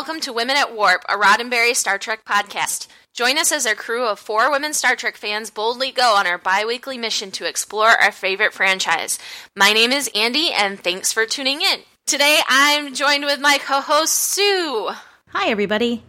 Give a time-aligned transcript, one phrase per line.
[0.00, 2.86] Hi, and welcome to Women at Warp, a Roddenberry Star Trek podcast.
[3.12, 6.38] Join us as our crew of four women Star Trek fans boldly go on our
[6.38, 9.18] bi weekly mission to explore our favorite franchise.
[9.54, 11.80] My name is Andi, and thanks for tuning in.
[12.06, 14.88] Today I'm joined with my co host, Sue.
[15.28, 16.02] Hi, everybody.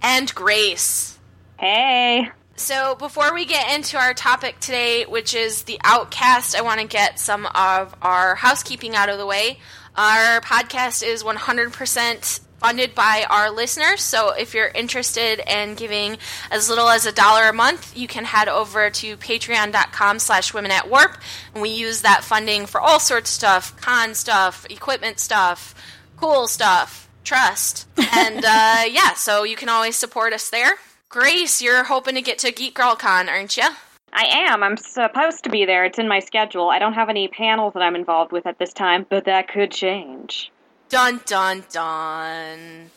[0.00, 1.18] And Grace.
[1.58, 2.30] Hey.
[2.54, 6.86] So, before we get into our topic today, which is the Outcast, I want to
[6.86, 9.58] get some of our housekeeping out of the way.
[9.96, 14.00] Our podcast is 100% funded by our listeners.
[14.00, 16.16] So if you're interested in giving
[16.50, 20.70] as little as a dollar a month, you can head over to patreon.com slash women
[20.70, 21.18] at warp.
[21.52, 25.74] And we use that funding for all sorts of stuff, con stuff, equipment stuff,
[26.16, 27.88] cool stuff, trust.
[28.14, 30.74] And uh, yeah, so you can always support us there.
[31.08, 33.68] Grace, you're hoping to get to Geek Girl Con, aren't you?
[34.12, 34.62] I am.
[34.62, 35.84] I'm supposed to be there.
[35.86, 36.68] It's in my schedule.
[36.68, 39.70] I don't have any panels that I'm involved with at this time, but that could
[39.70, 40.51] change.
[40.92, 42.90] Dun dun dun.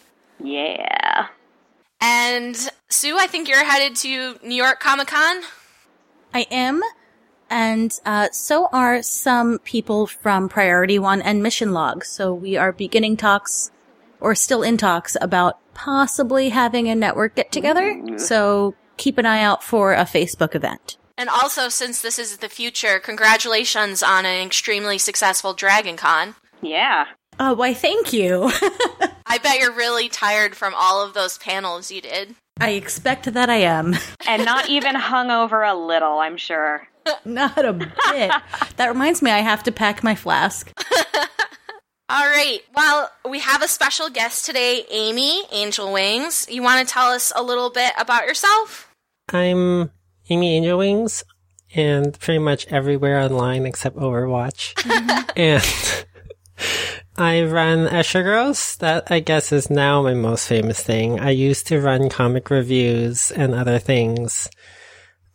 [0.43, 1.27] Yeah.
[2.01, 5.43] And Sue, I think you're headed to New York Comic Con.
[6.33, 6.81] I am,
[7.49, 12.03] and uh, so are some people from Priority One and Mission Log.
[12.03, 13.71] So we are beginning talks,
[14.19, 17.97] or still in talks, about possibly having a network get together.
[18.17, 20.97] So keep an eye out for a Facebook event.
[21.17, 26.35] And also, since this is the future, congratulations on an extremely successful Dragon Con.
[26.61, 27.05] Yeah.
[27.39, 28.49] Oh, why, thank you.
[29.25, 32.35] I bet you're really tired from all of those panels you did.
[32.59, 33.95] I expect that I am.
[34.27, 36.87] And not even hungover a little, I'm sure.
[37.25, 37.91] Not a bit.
[38.77, 40.71] that reminds me, I have to pack my flask.
[42.09, 42.59] All right.
[42.75, 46.51] Well, we have a special guest today, Ami Angelwings.
[46.51, 48.89] You want to tell us a little bit about yourself?
[49.31, 49.91] I'm
[50.31, 51.23] Ami Angelwings
[51.75, 54.73] and pretty much everywhere online except Overwatch.
[55.35, 55.63] and
[57.17, 58.75] I run Escher Girls.
[58.77, 61.19] That I guess is now my most famous thing.
[61.19, 64.49] I used to run comic reviews and other things.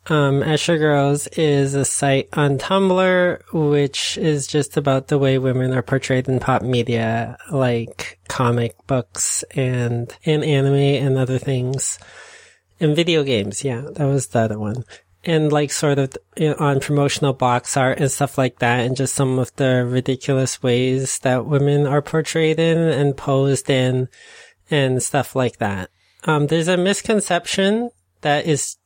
[0.07, 5.73] Um, Escher Girls is a site on Tumblr, which is just about the way women
[5.73, 11.99] are portrayed in pop media, like comic books and, and anime and other things.
[12.79, 14.85] And video games, yeah, that was the other one.
[15.23, 16.17] And like sort of
[16.59, 21.19] on promotional box art and stuff like that, and just some of the ridiculous ways
[21.19, 24.09] that women are portrayed in and posed in
[24.71, 25.91] and stuff like that.
[26.25, 27.91] Um, there's a misconception
[28.23, 28.77] that is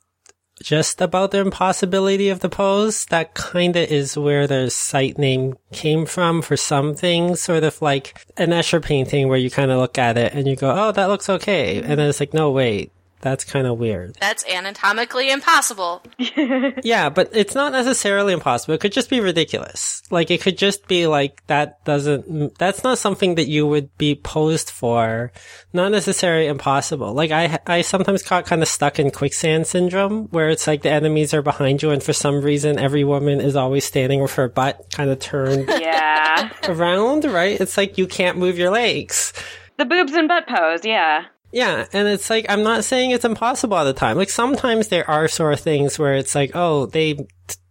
[0.62, 3.04] just about the impossibility of the pose.
[3.06, 8.24] That kinda is where the site name came from for some things, sort of like
[8.36, 11.08] an Escher painting where you kind of look at it and you go, oh, that
[11.08, 11.82] looks okay.
[11.82, 12.92] And then it's like, no, wait,
[13.24, 14.14] that's kind of weird.
[14.20, 16.02] That's anatomically impossible.
[16.84, 18.74] yeah, but it's not necessarily impossible.
[18.74, 20.02] It could just be ridiculous.
[20.10, 24.14] Like, it could just be like, that doesn't, that's not something that you would be
[24.14, 25.32] posed for.
[25.72, 27.12] Not necessarily impossible.
[27.14, 30.90] Like, I, I sometimes got kind of stuck in quicksand syndrome, where it's like the
[30.90, 34.48] enemies are behind you, and for some reason, every woman is always standing with her
[34.48, 36.50] butt kind of turned Yeah.
[36.68, 37.60] around, right?
[37.60, 39.32] It's like you can't move your legs.
[39.78, 41.24] the boobs and butt pose, yeah.
[41.54, 44.16] Yeah, and it's like I'm not saying it's impossible all the time.
[44.16, 47.28] Like sometimes there are sort of things where it's like, oh, they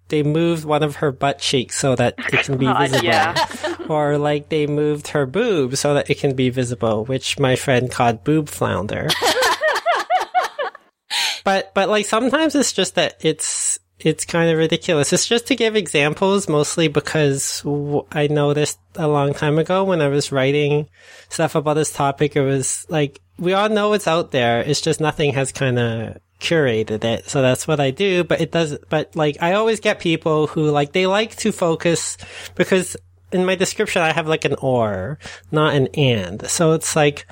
[0.07, 3.05] they moved one of her butt cheeks so that it can be oh, God, visible,
[3.05, 3.45] yeah.
[3.89, 7.91] or like they moved her boob so that it can be visible, which my friend
[7.91, 9.09] called boob flounder.
[11.43, 15.13] but but like sometimes it's just that it's it's kind of ridiculous.
[15.13, 17.63] It's just to give examples, mostly because
[18.11, 20.89] I noticed a long time ago when I was writing
[21.29, 24.61] stuff about this topic, it was like, we all know it's out there.
[24.61, 27.29] It's just nothing has kind of curated it.
[27.29, 28.23] So that's what I do.
[28.23, 32.17] But it does, but like, I always get people who like, they like to focus
[32.55, 32.97] because
[33.31, 35.17] in my description, I have like an or,
[35.51, 36.47] not an and.
[36.49, 37.25] So it's like,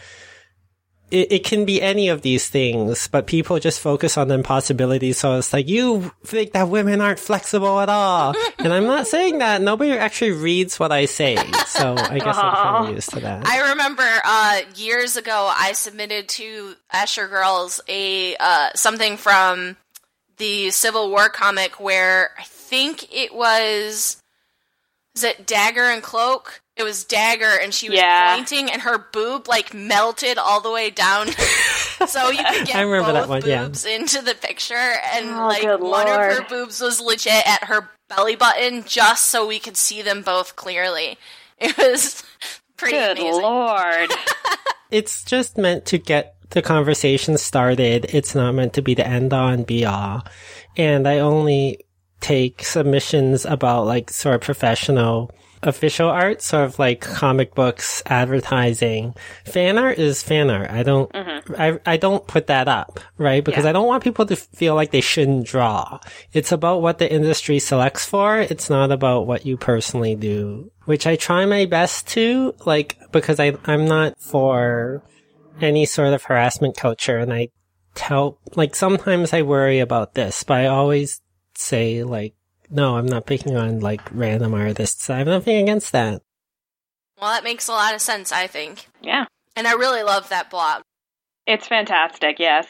[1.11, 5.17] it, it can be any of these things, but people just focus on the impossibilities.
[5.17, 8.33] So it's like, you think that women aren't flexible at all.
[8.59, 9.61] and I'm not saying that.
[9.61, 11.35] Nobody actually reads what I say.
[11.67, 13.45] So I guess I'm kind of used to that.
[13.45, 19.75] I remember uh, years ago I submitted to Escher Girls a uh, something from
[20.37, 24.21] the Civil War comic where I think it was
[25.15, 26.61] is it Dagger and Cloak?
[26.81, 28.35] It was Dagger and she was Yeah.
[28.35, 31.27] pointing and her boob like melted all the way down
[32.07, 33.63] so you could get I remember both that one, yeah.
[33.65, 34.73] boobs into the picture
[35.13, 39.25] and Oh, like good one of her boobs was legit at her belly button just
[39.29, 41.17] so we could see them both clearly.
[41.59, 42.23] It was
[42.75, 43.41] pretty Good amazing.
[43.43, 44.09] lord.
[44.91, 48.05] it's just meant to get the conversation started.
[48.09, 50.23] It's not meant to be the end all and be all.
[50.75, 51.85] And I only
[52.19, 55.31] take submissions about like sort of professional
[55.63, 59.15] official art, sort of like comic books, advertising.
[59.45, 60.69] Fan art is fan art.
[60.69, 61.55] I don't, mm-hmm.
[61.57, 63.43] I, I don't put that up, right?
[63.43, 63.69] Because Yeah.
[63.69, 65.99] I don't want people to feel like they shouldn't draw.
[66.33, 68.39] It's about what the industry selects for.
[68.39, 73.39] It's not about what you personally do, which I try my best to, like, because
[73.39, 75.03] I, I'm not for
[75.59, 77.49] any sort of harassment culture and I
[77.93, 81.21] tell, like, sometimes I worry about this, but I always
[81.55, 82.33] say, like,
[82.71, 85.09] no, I'm not picking on, like, random artists.
[85.09, 86.21] I have nothing against that.
[87.19, 88.87] Well, that makes a lot of sense, I think.
[89.01, 89.25] Yeah.
[89.55, 90.81] And I really love that blog.
[91.45, 92.67] It's fantastic, yes.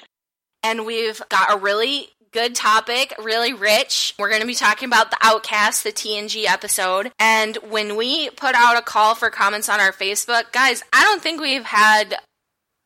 [0.63, 4.13] And we've got a really good topic, really rich.
[4.17, 7.11] We're going to be talking about the Outcast, the TNG episode.
[7.19, 11.21] And when we put out a call for comments on our Facebook, guys, I don't
[11.21, 12.15] think we've had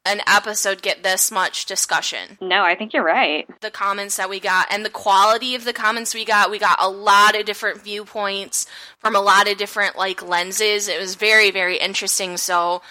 [0.05, 2.37] an episode get this much discussion.
[2.39, 3.47] No, I think you're right.
[3.61, 6.77] The comments that we got and the quality of the comments we got, we got
[6.79, 8.67] a lot of different viewpoints
[8.99, 10.87] from a lot of different like lenses.
[10.87, 12.37] It was very, very interesting.
[12.37, 12.81] So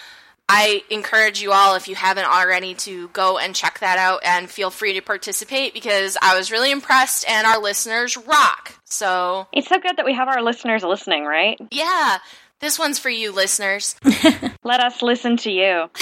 [0.48, 4.50] I encourage you all, if you haven't already, to go and check that out and
[4.50, 8.74] feel free to participate because I was really impressed and our listeners rock.
[8.84, 11.58] So, It's so good that we have our listeners listening, right?
[11.70, 12.18] yeah,
[12.64, 13.94] this one's for you, listeners.
[14.64, 15.90] Let us listen to you.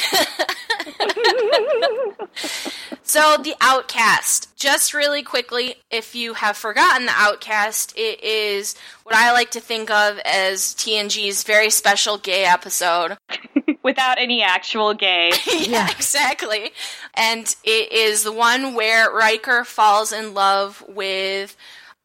[3.05, 4.57] So, The Outcast.
[4.57, 9.61] Just really quickly, if you have forgotten The Outcast, it is what I like to
[9.61, 13.19] think of as TNG's very special gay episode.
[13.83, 15.33] Without any actual gay.
[15.47, 16.71] yeah, exactly.
[17.13, 21.55] And it is the one where Riker falls in love with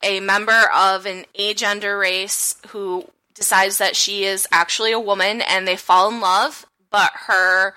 [0.04, 5.66] a member of an agender race who decides that she is actually a woman and
[5.66, 7.76] they fall in love, but her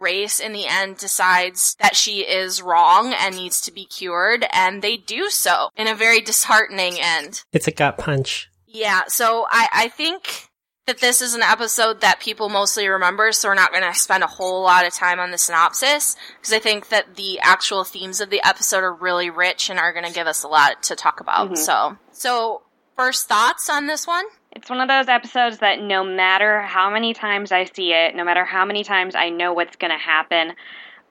[0.00, 4.82] race in the end decides that she is wrong and needs to be cured, and
[4.82, 7.44] they do so in a very disheartening end.
[7.52, 8.50] It's a gut punch.
[8.66, 10.48] Yeah, so I, I think
[10.88, 14.24] that this is an episode that people mostly remember, so we're not going to spend
[14.24, 18.20] a whole lot of time on the synopsis, because I think that the actual themes
[18.20, 20.96] of the episode are really rich and are going to give us a lot to
[20.96, 21.52] talk about.
[21.52, 21.54] Mm-hmm.
[21.54, 22.62] So, so
[22.96, 24.24] first thoughts on this one?
[24.54, 28.24] It's one of those episodes that no matter how many times I see it, no
[28.24, 30.52] matter how many times I know what's going to happen,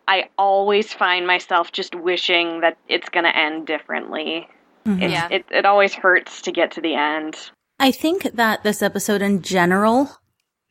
[0.08, 4.48] I always find myself just wishing that it's going to end differently.
[4.86, 5.02] Mm-hmm.
[5.02, 5.28] It, Yeah.
[5.32, 7.36] it, it always hurts to get to the end.
[7.80, 10.10] I think that this episode in general,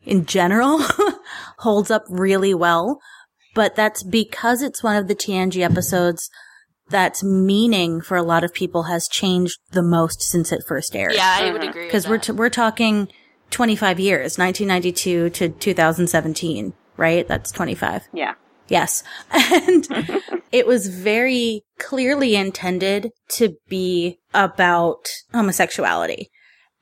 [0.02, 0.80] in general,
[1.58, 3.00] holds up really well,
[3.54, 6.30] but that's because it's one of the TNG episodes
[6.90, 11.14] that's meaning for a lot of people has changed the most since it first aired.
[11.14, 11.70] Yeah, I would mm-hmm.
[11.70, 11.84] agree.
[11.86, 13.08] Because Because we're, t- we're talking
[13.50, 17.26] 25 years, 1992 to 2017, right?
[17.26, 18.08] That's 25.
[18.12, 18.34] Yeah.
[18.68, 19.02] Yes.
[19.32, 19.86] And
[20.52, 26.30] it was very clearly intended to be about homosexuality.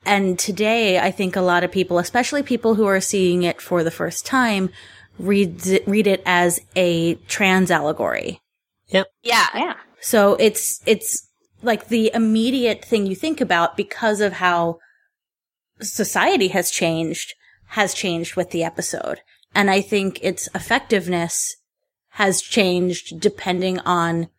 [0.05, 3.83] And today, I think a lot of people, especially people who are seeing it for
[3.83, 4.69] the first time,
[5.17, 8.39] read it, read it as a trans allegory.
[8.87, 9.07] Yep.
[9.23, 9.73] Yeah, Yeah.
[10.01, 11.27] So it's, it's
[11.61, 14.79] like the immediate thing you think about because of how
[15.81, 17.33] society has changed,
[17.67, 19.21] has changed with the episode.
[19.53, 21.55] And I think its effectiveness
[22.11, 24.29] has changed depending on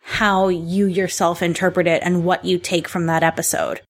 [0.00, 3.80] how you yourself interpret it and what you take from that episode.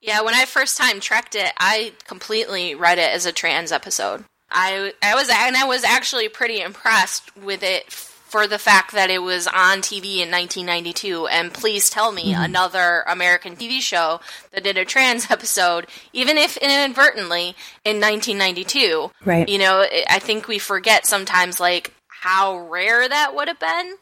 [0.00, 4.24] Yeah, when I first time trekked it, I completely read it as a trans episode.
[4.50, 7.84] I I was and I was actually pretty impressed with it
[8.32, 12.42] for the fact that it was on TV in 1992 and please tell me mm-hmm.
[12.42, 14.20] another American TV show
[14.52, 19.10] that did a trans episode even if inadvertently in 1992.
[19.26, 19.46] Right.
[19.46, 23.96] You know, I- I think we forget sometimes like how rare that would have been.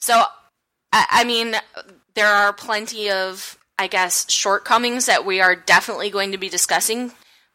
[0.00, 0.24] So
[0.92, 1.54] I, I mean,
[2.16, 7.12] there are plenty of, I guess, shortcomings that we are definitely going to be discussing,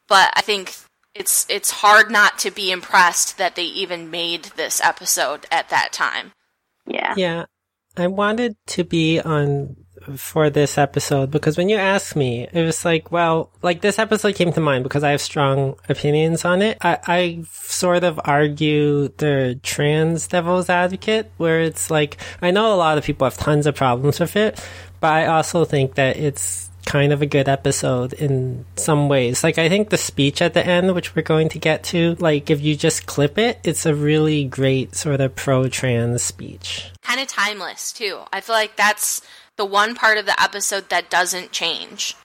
[0.07, 0.73] but I think
[1.17, 5.91] it's it's hard not to be impressed that they even made this episode at that
[5.91, 6.31] time.
[6.85, 7.13] Yeah.
[7.17, 7.45] Yeah.
[7.97, 9.75] I wanted to be on
[10.15, 14.35] for this episode because when you asked me, it was like, well, like this episode
[14.35, 16.77] came to mind because I have strong opinions on it.
[16.81, 22.77] I, I sort of argue the trans devil's advocate where it's like, I know a
[22.77, 24.63] lot of people have tons of problems with it,
[24.99, 29.43] but I also think that it's kind of a good episode in some ways.
[29.43, 32.49] Like I think the speech at the end, which we're going to get to, like
[32.49, 36.89] if you just clip it, it's a really great sort of pro-trans speech.
[37.03, 38.21] Kind of timeless too.
[38.31, 39.21] I feel like that's
[39.57, 42.15] the one part of the episode that doesn't change.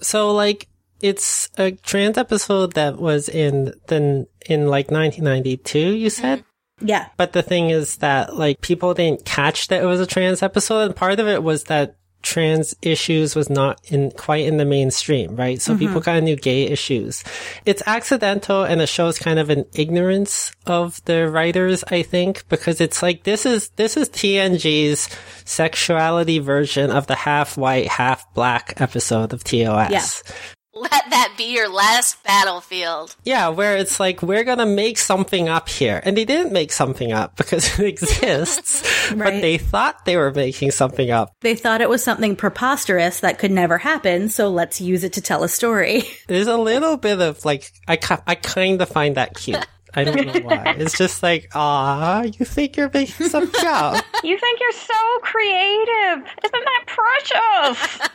[0.00, 0.68] So like
[1.00, 6.48] it's a trans episode that was in then in like 1992 you said mm-hmm.
[6.86, 7.08] Yeah.
[7.16, 10.82] but the thing is that like people didn't catch that it was a trans episode
[10.82, 15.36] and part of it was that trans issues was not in quite in the mainstream,
[15.36, 15.60] right?
[15.60, 17.24] So people kind of knew gay issues.
[17.66, 22.80] It's accidental and it shows kind of an ignorance of the writers, I think, because
[22.80, 25.08] it's like this is this is TNG's
[25.44, 29.90] sexuality version of the half white, half black episode of TOS.
[29.90, 30.32] Yeah.
[30.74, 33.14] Let that be your last battlefield.
[33.24, 36.00] Yeah, where it's like, we're gonna make something up here.
[36.02, 38.82] And they didn't make something up because it exists,
[39.14, 41.34] but they thought they were making something up.
[41.40, 45.20] They thought it was something preposterous that could never happen, so let's use it to
[45.20, 46.04] tell a story.
[46.26, 49.66] There's a little bit of like, I, ki- I kind of find that cute.
[49.94, 50.74] I don't know why.
[50.78, 54.02] It's just like, ah, you think you're making something up.
[54.24, 56.26] You think you're so creative.
[56.44, 58.08] Isn't that precious?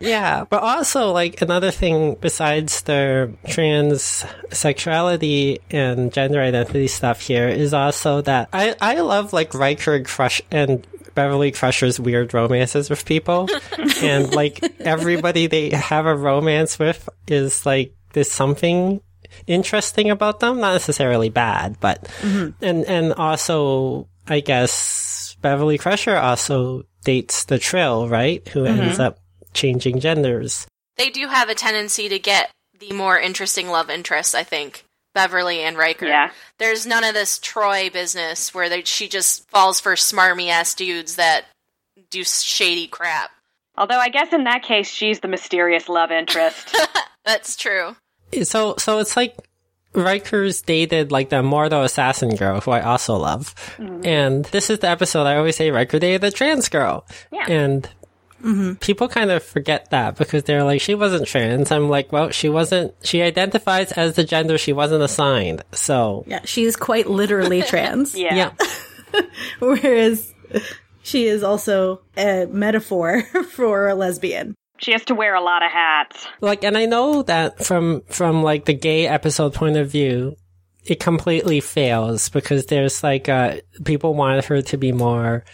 [0.00, 7.48] Yeah, but also like another thing besides the trans sexuality and gender identity stuff here
[7.48, 12.90] is also that I I love like Riker and Crush and Beverly Crusher's weird romances
[12.90, 13.48] with people,
[14.02, 19.00] and like everybody they have a romance with is like there's something
[19.46, 22.50] interesting about them, not necessarily bad, but mm-hmm.
[22.64, 28.46] and and also I guess Beverly Crusher also dates the Trill, right?
[28.48, 29.02] Who ends mm-hmm.
[29.02, 29.18] up
[29.52, 30.66] changing genders.
[30.96, 34.84] They do have a tendency to get the more interesting love interests, I think.
[35.14, 36.06] Beverly and Riker.
[36.06, 36.30] Yeah.
[36.58, 41.16] There's none of this Troi business where they, she just falls for smarmy ass dudes
[41.16, 41.44] that
[42.10, 43.30] do shady crap.
[43.76, 46.76] Although I guess in that case, she's the mysterious love interest.
[47.24, 47.96] That's true.
[48.42, 49.36] So so it's like
[49.94, 53.54] Riker's dated like the Mordo assassin girl, who I also love.
[53.78, 54.06] Mm-hmm.
[54.06, 57.06] And this is the episode I always say Riker dated the trans girl.
[57.32, 57.46] Yeah.
[57.48, 57.88] And
[58.80, 61.70] people kind of forget that because they're like, she wasn't trans.
[61.72, 65.62] I'm like, well, she wasn't, she identifies as the gender she wasn't assigned.
[65.72, 68.14] So, Yeah, she's quite literally trans.
[68.14, 68.52] yeah.
[69.14, 69.20] yeah.
[69.60, 70.32] Whereas
[71.02, 74.54] she is also a metaphor for a lesbian.
[74.78, 76.26] She has to wear a lot of hats.
[76.40, 80.34] like and i know that from from like the gay episode point of view
[80.84, 85.44] it completely fails because there's like uh people wanted her to be more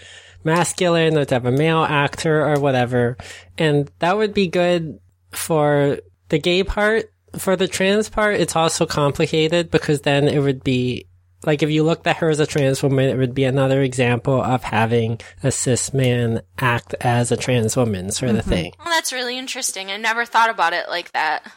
[0.44, 3.16] masculine or to have a male actor or whatever
[3.59, 4.99] and that would be good
[5.30, 10.64] for the gay part for the trans part it's also complicated because then it would
[10.64, 11.06] be
[11.44, 14.42] like if you looked at her as a trans woman, it would be another example
[14.42, 18.50] of having a cis man act as a trans woman sort of mm-hmm.
[18.50, 18.73] thing.
[18.78, 19.90] Well, that's really interesting.
[19.90, 21.50] I never thought about it like that.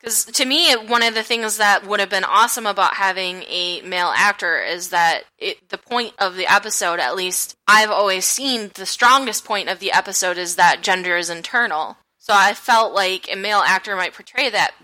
[0.00, 3.80] Because to me, one of the things that would have been awesome about having a
[3.82, 8.70] male actor is that it, the point of the episode, at least I've always seen,
[8.74, 11.96] the strongest point of the episode is that gender is internal.
[12.18, 14.74] So I felt like a male actor might portray that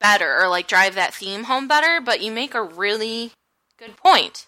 [0.00, 3.32] better or like drive that theme home better, but you make a really
[3.78, 4.46] good point.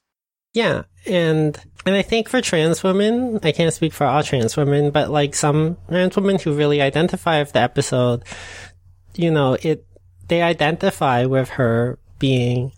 [0.55, 4.91] Yeah, and and I think for trans women, I can't speak for all trans women,
[4.91, 8.23] but like some trans women who really identify with the episode,
[9.15, 9.87] you know, it
[10.33, 12.73] they identify with her being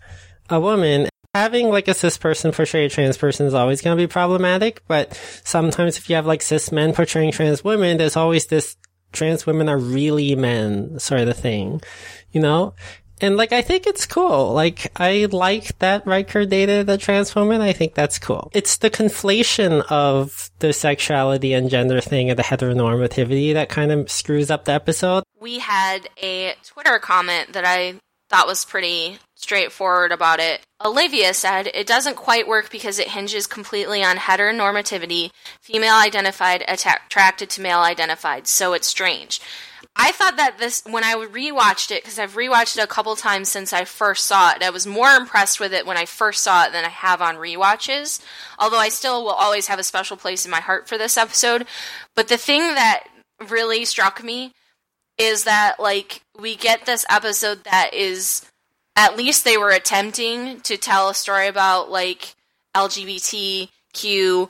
[0.49, 1.07] a woman.
[1.33, 4.83] Having like a cis person portray a trans person is always going to be problematic,
[4.89, 5.13] but
[5.45, 8.75] sometimes if you have like cis men portraying trans women, there's always this
[9.13, 11.81] trans women are really men sort of thing,
[12.33, 12.73] you know?
[13.21, 14.53] And like, I think it's cool.
[14.53, 17.61] Like, I like that Riker dated a trans woman.
[17.61, 18.51] I think that's cool.
[18.53, 24.11] It's the conflation of the sexuality and gender thing and the heteronormativity that kind of
[24.11, 25.23] screws up the episode.
[25.39, 27.95] we had a Twitter comment that I
[28.29, 30.61] thought was pretty straightforward about it.
[30.83, 35.29] Olivia said, It doesn't quite work because it hinges completely on heteronormativity,
[35.61, 39.39] female identified atta- attracted to male identified, so it's strange.
[39.97, 43.47] I thought that this, when I rewatched it, because I've rewatched it a couple times
[43.47, 46.65] since I first saw it, I was more impressed with it when I first saw
[46.65, 48.21] it than I have on rewatches.
[48.59, 51.65] Although I still will always have a special place in my heart for this episode.
[52.13, 53.05] But the thing that
[53.49, 54.53] really struck me
[55.17, 58.45] is that like we get this episode that is
[58.95, 62.35] at least they were attempting to tell a story about like
[62.75, 64.49] LGBTQ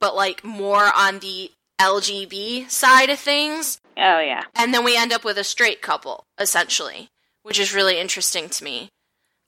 [0.00, 4.42] but like more on the LGB side of things Oh, yeah.
[4.54, 7.10] and then we end up with a straight couple essentially
[7.42, 8.90] which is really interesting to me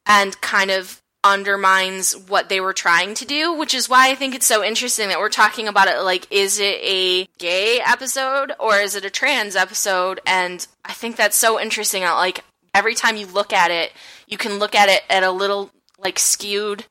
[0.07, 4.35] and kind of undermines what they were trying to do which is why i think
[4.35, 8.77] it's so interesting that we're talking about it like is it a gay episode or
[8.77, 13.27] is it a trans episode and i think that's so interesting like every time you
[13.27, 13.91] look at it
[14.27, 16.85] you can look at it at a little like skewed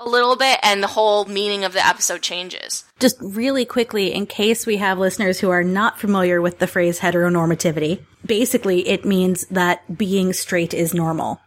[0.00, 4.26] a little bit and the whole meaning of the episode changes Just really quickly, in
[4.26, 9.46] case we have listeners who are not familiar with the phrase heteronormativity, basically it means
[9.48, 11.40] that being straight is normal.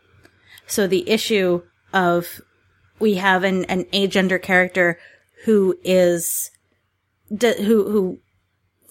[0.68, 2.42] So the issue of
[3.00, 5.00] we have an, an agender character
[5.46, 6.52] who is,
[7.30, 8.20] who, who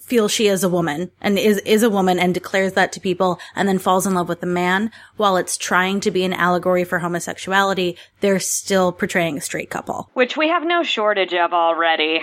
[0.05, 3.39] feels she is a woman and is is a woman and declares that to people
[3.55, 6.83] and then falls in love with a man while it's trying to be an allegory
[6.83, 12.21] for homosexuality they're still portraying a straight couple Which we have no shortage of already.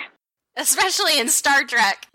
[0.57, 2.07] Especially in Star Trek.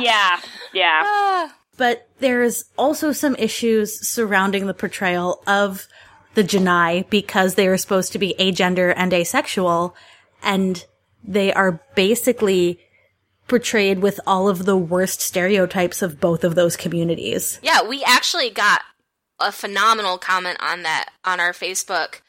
[0.00, 0.40] Yeah,
[0.72, 1.02] yeah.
[1.04, 1.54] Ah.
[1.76, 5.86] but there's also some issues surrounding the portrayal of
[6.34, 9.94] the J'naii because they are supposed to be agender and asexual
[10.42, 10.84] and
[11.22, 12.80] they are basically
[13.48, 17.58] portrayed with all of the worst stereotypes of both of those communities.
[17.62, 18.82] Yeah, we actually got
[19.40, 22.20] a phenomenal comment on that on our Facebook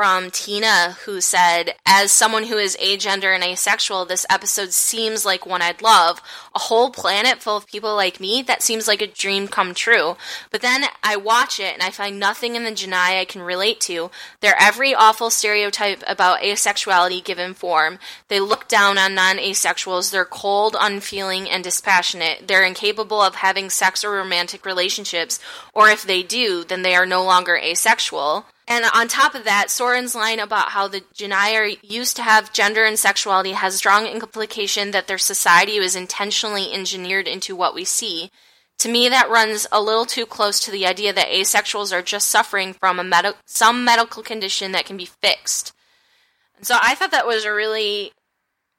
[0.00, 5.44] from Tina, who said, As someone who is agender and asexual, this episode seems like
[5.44, 6.22] one I'd love.
[6.54, 10.16] A whole planet full of people like me, that seems like a dream come true.
[10.50, 13.78] But then I watch it and I find nothing in the J'naii I can relate
[13.80, 14.10] to.
[14.40, 17.98] They're every awful stereotype about asexuality given form.
[18.28, 20.10] They look down on non asexuals.
[20.10, 22.48] They're cold, unfeeling, and dispassionate.
[22.48, 25.40] They're incapable of having sex or romantic relationships,
[25.74, 28.46] or if they do, then they are no longer asexual.
[28.70, 32.52] And on top of that, Soren's line about how the J'naii are used to have
[32.52, 37.84] gender and sexuality has strong implication that their society was intentionally engineered into what we
[37.84, 38.30] see.
[38.78, 42.28] To me, that runs a little too close to the idea that asexuals are just
[42.28, 45.72] suffering from a med- some medical condition that can be fixed.
[46.56, 48.12] And so I thought that was a really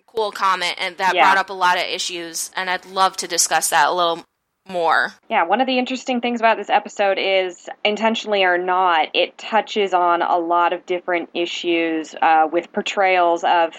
[0.07, 1.25] cool comment and that Yeah.
[1.25, 4.23] brought up a lot of issues, and I'd love to discuss that a little
[4.71, 5.13] more.
[5.29, 9.93] Yeah, one of the interesting things about this episode is, intentionally or not, it touches
[9.93, 13.73] on a lot of different issues uh, with portrayals of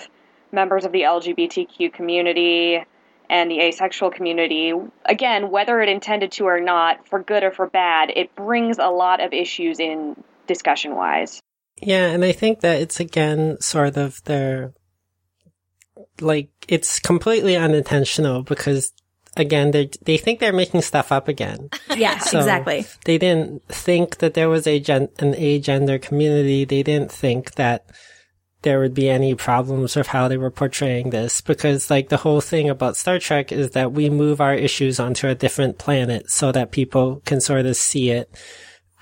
[0.52, 2.84] members of the LGBTQ community
[3.30, 4.72] and the asexual community.
[5.06, 8.88] Again, whether it intended to or not, for good or for bad, it brings a
[8.88, 11.40] lot of issues in discussion wise.
[11.80, 14.74] Yeah, and I think that it's again sort of their
[16.20, 18.92] like it's completely unintentional because
[19.36, 21.70] again they they think they're making stuff up again.
[21.96, 22.86] Yeah, So- exactly.
[23.04, 26.64] They didn't think that there was a gen- an agender community.
[26.64, 27.84] They didn't think that
[28.62, 32.40] there would be any problems with how they were portraying this because like the whole
[32.40, 36.52] thing about Star Trek is that we move our issues onto a different planet so
[36.52, 38.30] that people can sort of see it.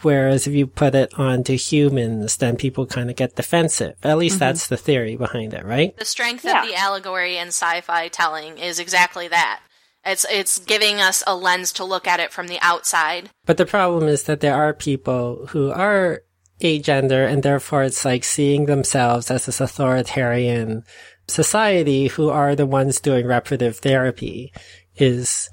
[0.02, 3.96] Whereas if you put it onto humans, then people kind of get defensive.
[4.02, 4.38] At least mm-hmm.
[4.40, 5.94] that's the theory behind it, right?
[5.96, 6.62] The strength Yeah.
[6.62, 9.60] of the allegory and sci-fi telling is exactly that.
[10.04, 13.30] It's it's giving us a lens to look at it from the outside.
[13.44, 16.22] But the problem is that there are people who are
[16.60, 20.84] agender and therefore it's like seeing themselves as this authoritarian
[21.28, 24.52] society who are the ones doing reparative therapy
[24.96, 25.48] is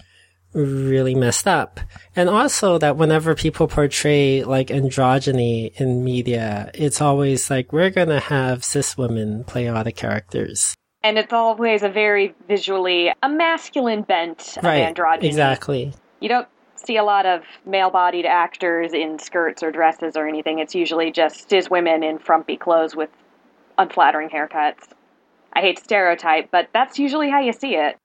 [0.53, 1.79] really messed up.
[2.15, 8.19] And also that whenever people portray like androgyny in media, it's always like, we're gonna
[8.19, 10.75] have cis women play all the characters.
[11.07, 15.23] And it's always a very visually a masculine bent of androgyny.
[15.23, 15.93] Exactly.
[16.19, 20.59] You don't see a lot of male bodied actors in skirts or dresses or anything.
[20.59, 23.09] It's usually just cis women in frumpy clothes with
[23.77, 24.89] unflattering haircuts.
[25.53, 27.95] I hate stereotype, but that's usually how you see it.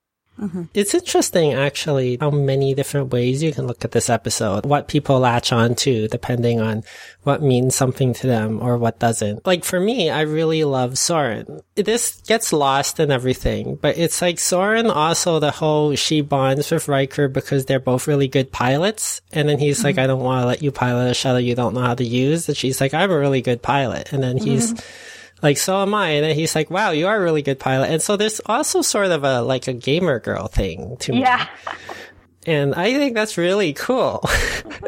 [0.40, 0.64] Mm-hmm.
[0.74, 5.20] It's interesting, actually, how many different ways you can look at this episode, what people
[5.20, 6.82] latch on to, depending on
[7.22, 9.46] what means something to them or what doesn't.
[9.46, 11.60] Like for me, I really love Soren.
[11.76, 16.88] This gets lost in everything, but it's like Soren also the whole she bonds with
[16.88, 19.20] Riker because they're both really good pilots.
[19.32, 20.04] And then he's like, mm-hmm.
[20.04, 22.48] I don't want to let you pilot a shuttle you don't know how to use.
[22.48, 24.12] And she's like, I'm a really good pilot.
[24.12, 25.21] And then he's, mm-hmm.
[25.42, 26.10] Like, so am I.
[26.10, 27.90] And then he's like, wow, you are a really good pilot.
[27.90, 31.20] And so there's also sort of a, like a gamer girl thing to me.
[31.20, 31.48] Yeah.
[32.46, 34.24] And I think that's really cool.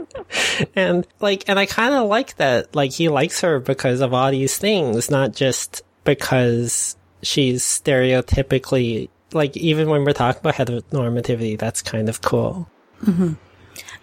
[0.76, 4.30] and like, and I kind of like that, like he likes her because of all
[4.30, 11.82] these things, not just because she's stereotypically, like even when we're talking about heteronormativity, that's
[11.82, 12.68] kind of cool.
[13.04, 13.34] Mm-hmm.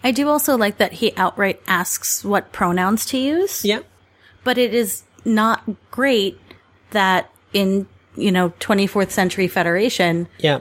[0.04, 3.64] I do also like that he outright asks what pronouns to use.
[3.64, 3.82] Yeah.
[4.44, 6.40] but it is not great
[6.92, 10.60] that in you know 24th century federation Yeah.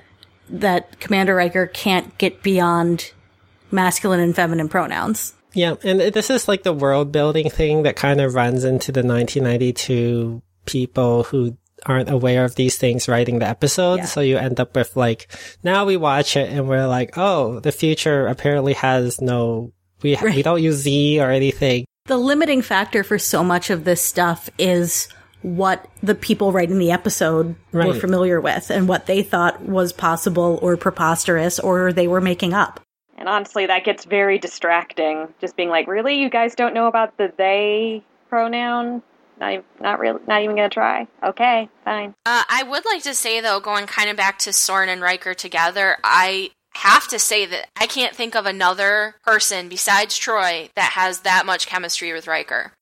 [0.48, 3.12] that commander riker can't get beyond
[3.70, 8.20] masculine and feminine pronouns Yeah, and this is like the world building thing that kind
[8.20, 13.96] of runs into the 1992 people who aren't aware of these things writing the episode.
[14.00, 14.04] Yeah.
[14.04, 15.28] So you end up with like,
[15.64, 20.42] now we watch it and we're like, oh, the future apparently has no, we, we
[20.42, 21.86] don't use Z or anything.
[22.10, 25.08] The limiting factor for so much of this stuff is
[25.42, 30.58] what the people writing the episode were familiar with and what they thought was possible
[30.60, 32.80] or preposterous or they were making up
[33.16, 35.28] And honestly, that gets very distracting.
[35.40, 39.02] Just being like, really, you guys don't know about the they pronoun?
[39.38, 41.06] Not, ev- not really, not even gonna try.
[41.22, 42.14] Okay, fine.
[42.26, 45.32] Uh, I would like to say though, going kind of back to Soren and Riker
[45.32, 50.92] together, I have to say that I can't think of another person besides Troi that
[50.92, 52.72] has that much chemistry with Riker.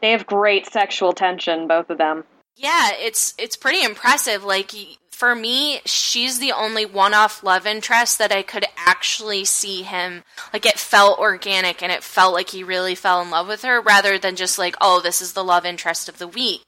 [0.00, 2.24] They have great sexual tension, both of them.
[2.56, 4.44] Yeah, it's it's pretty impressive.
[4.44, 4.72] Like
[5.10, 10.66] for me, she's the only one-off love interest that I could actually see him like
[10.66, 14.18] it felt organic and it felt like he really fell in love with her rather
[14.18, 16.62] than just like, oh, this is the love interest of the week.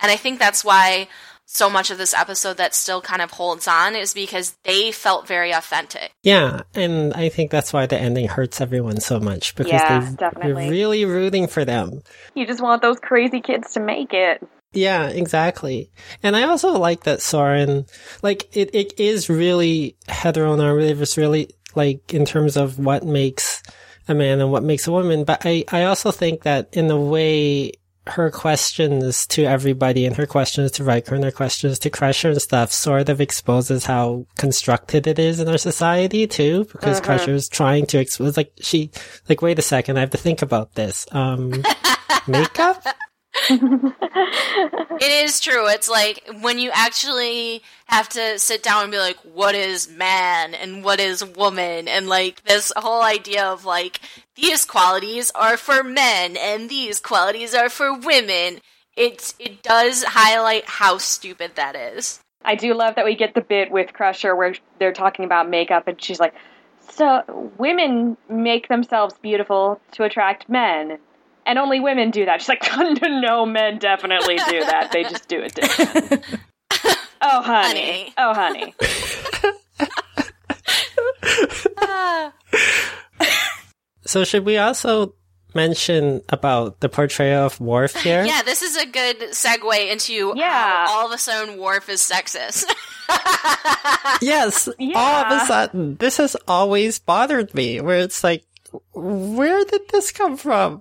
[0.00, 1.08] And I think that's why
[1.46, 5.26] so much of this episode that still kind of holds on is because they felt
[5.26, 6.10] very authentic.
[6.22, 10.16] Yeah, and I think that's why the ending hurts everyone so much because Yeah, they,
[10.16, 10.64] definitely.
[10.64, 12.02] you're really rooting for them.
[12.34, 14.46] You just want those crazy kids to make it.
[14.72, 15.90] Yeah, exactly.
[16.22, 17.86] And I also like that Soren,
[18.22, 21.00] like, it, it is really heteronormative.
[21.00, 23.62] It's really, like, in terms of what makes
[24.08, 25.24] a man and what makes a woman.
[25.24, 27.72] But I, I also think that in the way
[28.08, 32.40] her questions to everybody and her questions to Riker and her questions to Crusher and
[32.40, 37.86] stuff sort of exposes how constructed it is in our society too, because Crusher's trying
[37.86, 38.90] to expose, like, she,
[39.28, 41.06] like, wait a second, I have to think about this.
[41.12, 41.62] Um,
[42.26, 42.84] makeup?
[44.98, 45.68] It is true.
[45.68, 50.54] It's like when you actually have to sit down and be like, what is man
[50.54, 51.86] and what is woman?
[51.86, 54.00] And like this whole idea of like,
[54.36, 58.60] these qualities are for men and these qualities are for women.
[58.96, 62.20] It's, it does highlight how stupid that is.
[62.46, 65.88] I do love that we get the bit with Crusher where they're talking about makeup,
[65.88, 66.32] and she's like,
[66.90, 67.22] "So
[67.58, 70.98] women make themselves beautiful to attract men,
[71.46, 72.68] and only women do that." She's like,
[73.02, 74.92] "No, men definitely do that.
[74.92, 76.24] They just do it different."
[77.22, 78.12] oh, honey.
[78.16, 78.18] Honey.
[78.18, 78.74] Oh, honey.
[84.08, 85.14] So should we also
[85.52, 88.24] mention about the portrayal of Worf here?
[88.24, 90.86] Yeah, this is a good segue into Yeah.
[90.86, 92.66] how all of a sudden Worf is sexist.
[94.22, 94.68] Yes.
[94.78, 94.96] yeah.
[94.96, 97.80] All of a sudden, this has always bothered me.
[97.80, 98.44] Where it's like,
[98.94, 100.80] where did this come from?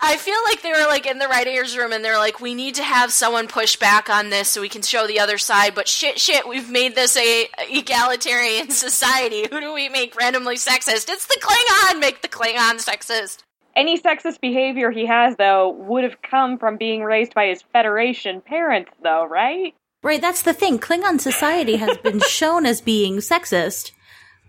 [0.00, 2.76] I feel like they were like in the writers' room and they're like, we need
[2.76, 5.74] to have someone push back on this so we can show the other side.
[5.74, 9.46] But shit, shit, we've made this a egalitarian society.
[9.50, 11.08] Who do we make randomly sexist?
[11.08, 12.00] It's the Klingon.
[12.00, 13.38] Make the Klingon sexist.
[13.76, 18.40] Any sexist behavior he has, though, would have come from being raised by his Federation
[18.40, 19.74] parents, though, right?
[20.02, 20.78] Right, that's the thing.
[20.78, 23.92] Klingon society has been shown as being sexist,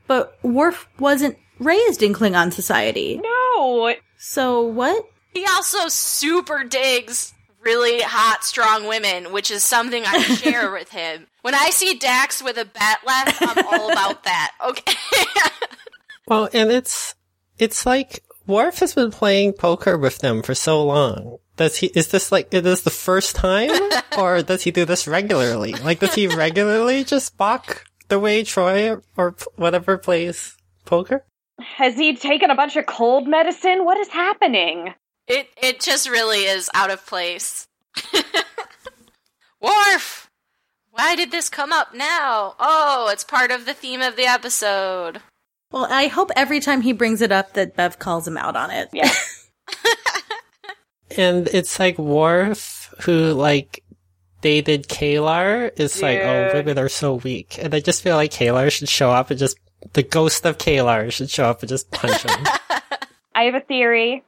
[0.08, 3.20] but Worf wasn't raised in Klingon society.
[3.22, 5.06] No, So what?
[5.34, 11.28] He also super digs really hot, strong women, which is something I share with him.
[11.42, 14.52] When I see Dax with a bat'leth, I'm all about that.
[14.66, 14.94] Okay.
[16.28, 17.16] Well, and it's,
[17.58, 21.38] it's like, Worf has been playing poker with them for so long.
[21.58, 23.72] Does he, is this like, is this the first time?
[24.18, 25.74] or does he do this regularly?
[25.74, 31.26] Like, does he regularly just balk the way Troi or whatever plays poker?
[31.60, 33.86] has he taken a bunch of cold medicine?
[33.86, 34.94] What is happening?
[35.30, 37.68] It it just really is out of place.
[39.62, 40.30] Worf,
[40.92, 42.56] why did this come up now?
[42.60, 45.22] Oh, it's part of the theme of the episode.
[45.72, 48.72] Well, I hope every time he brings it up that Bev calls him out on
[48.72, 48.90] it.
[48.92, 49.12] Yeah.
[51.18, 53.84] And it's like Worf, who like
[54.42, 56.66] dated K'Ehleyr, is like, oh, Dude.
[56.66, 57.58] women are so weak.
[57.60, 59.58] And I just feel like K'Ehleyr should show up and just,
[59.94, 62.46] the ghost of K'Ehleyr should show up and just punch him.
[63.36, 64.24] I have a theory,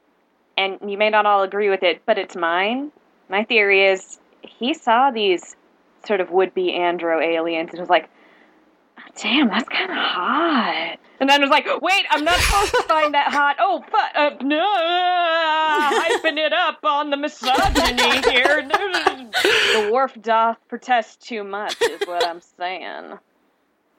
[0.56, 2.92] and you may not all agree with it, but it's mine.
[3.28, 5.56] My theory is he saw these
[6.06, 8.08] sort of would be andro aliens and was like,
[9.20, 10.98] damn, that's kind of hot.
[11.20, 13.56] And then was like, wait, I'm not supposed to find that hot.
[13.60, 14.58] Oh, but, uh, no,
[16.00, 18.66] hyping it up on the misogyny here.
[18.66, 23.18] the Worf doth protest too much, is what I'm saying.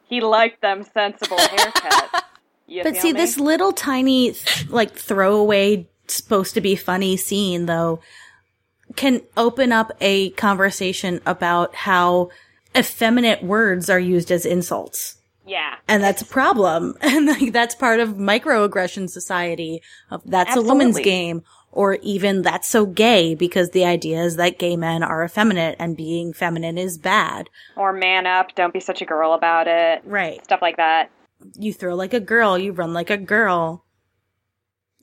[0.05, 2.21] He liked them sensible haircuts.
[2.67, 3.19] You But see, me?
[3.19, 4.35] this little tiny,
[4.69, 7.99] like, throwaway, supposed to be funny scene, though,
[8.95, 12.29] can open up a conversation about how
[12.75, 15.17] effeminate words are used as insults.
[15.45, 15.75] Yeah.
[15.87, 16.95] And that's a problem.
[17.01, 21.43] And like, that's part of microaggression society of that's a woman's game.
[21.71, 25.97] Or even that's so gay because the idea is that gay men are effeminate and
[25.97, 27.49] being feminine is bad.
[27.75, 30.03] Or man up, don't be such a girl about it.
[30.05, 30.43] Right.
[30.43, 31.09] Stuff like that.
[31.55, 33.85] You throw like a girl, you run like a girl.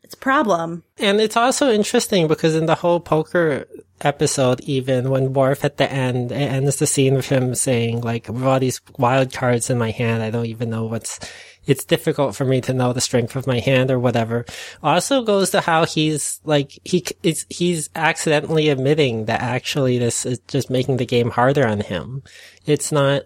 [0.03, 0.83] It's a problem.
[0.99, 3.67] And it's also interesting because in the whole poker
[4.01, 8.29] episode, even when Worf at the end, it ends the scene with him saying like,
[8.29, 11.21] with all these wild cards in my hand, I don't even know what's,
[11.67, 14.47] it's difficult for me to know the strength of my hand or whatever.
[14.83, 20.39] Also goes to how he's like, he, it's, he's accidentally admitting that actually this is
[20.49, 22.23] just making the game harder on him.
[22.65, 23.25] It's not,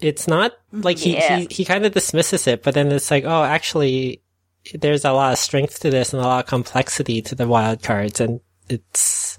[0.00, 1.40] it's not like he, Yeah.
[1.40, 4.22] he, he kind of dismisses it, but then it's like, oh, actually,
[4.72, 7.82] there's a lot of strength to this and a lot of complexity to the wild
[7.82, 8.20] cards.
[8.20, 9.38] And it's,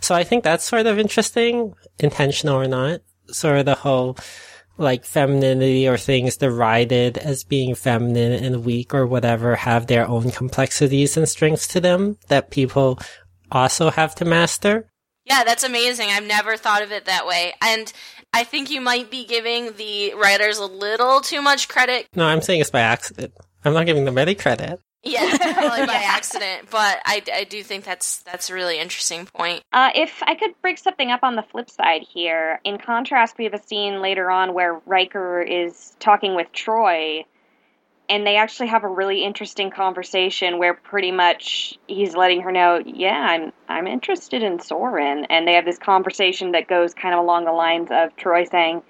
[0.00, 3.00] so I think that's sort of interesting, intentional or not.
[3.28, 4.18] Sort of the whole,
[4.76, 10.30] like femininity or things derided as being feminine and weak or whatever have their own
[10.30, 12.98] complexities and strengths to them that people
[13.52, 14.88] also have to master.
[15.24, 16.10] Yeah, that's amazing.
[16.10, 17.54] I've never thought of it that way.
[17.62, 17.90] And
[18.34, 22.08] I think you might be giving the writers a little too much credit.
[22.14, 23.32] No, I'm saying it's by accident.
[23.64, 24.80] I'm not giving them any credit.
[25.04, 26.70] Yeah, probably by accident.
[26.70, 29.62] But I, I do think that's that's a really interesting point.
[29.72, 33.44] Uh, if I could bring something up on the flip side here, in contrast, we
[33.44, 37.26] have a scene later on where Riker is talking with Troi,
[38.08, 42.82] and they actually have a really interesting conversation where pretty much he's letting her know,
[42.84, 47.20] "Yeah, I'm I'm interested in Soren," and they have this conversation that goes kind of
[47.20, 48.82] along the lines of Troi saying,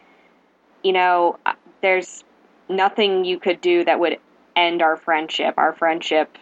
[0.84, 2.22] "You know, uh, there's
[2.68, 4.18] nothing you could do that would
[4.56, 5.54] end our friendship.
[5.56, 6.36] Our friendship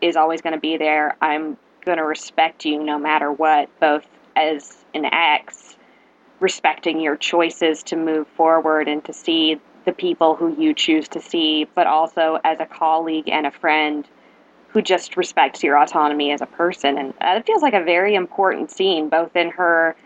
[0.00, 1.16] is always going to be there.
[1.20, 5.76] I'm going to respect you no matter what, both as an ex,
[6.40, 11.20] respecting your choices to move forward and to see the people who you choose to
[11.20, 14.06] see, but also as a colleague and a friend
[14.68, 16.96] who just respects your autonomy as a person.
[16.96, 19.96] And it feels like a very important scene, both in her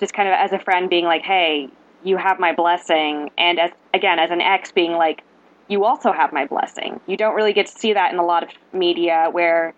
[0.00, 1.68] just kind of as a friend being like, hey,
[2.04, 5.22] you have my blessing, and as again, as an ex being like,
[5.68, 7.00] you also have my blessing.
[7.06, 9.74] You don't really get to see that in a lot of media where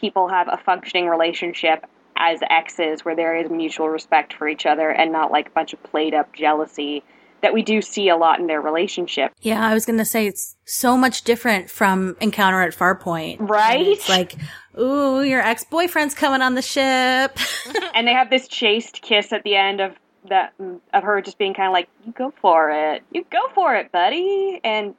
[0.00, 1.84] people have a functioning relationship
[2.16, 5.72] as exes where there is mutual respect for each other and not like a bunch
[5.72, 7.02] of played up jealousy
[7.42, 9.32] that we do see a lot in their relationship.
[9.42, 13.36] Yeah, I was going to say it's so much different from Encounter at Farpoint.
[13.38, 13.86] Right?
[13.86, 14.36] It's like,
[14.80, 17.38] ooh, your ex-boyfriend's coming on the ship.
[17.94, 19.94] and they have this chaste kiss at the end of
[20.30, 20.54] that
[20.94, 23.92] of her just being kind of like, "You go for it, you go for it,
[23.92, 24.94] buddy," and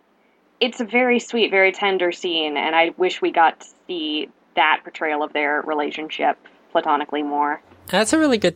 [0.60, 4.82] it's a very sweet, very tender scene, and I wish we got to see that
[4.84, 6.38] portrayal of their relationship
[6.72, 7.62] platonically more.
[7.88, 8.56] That's a really good.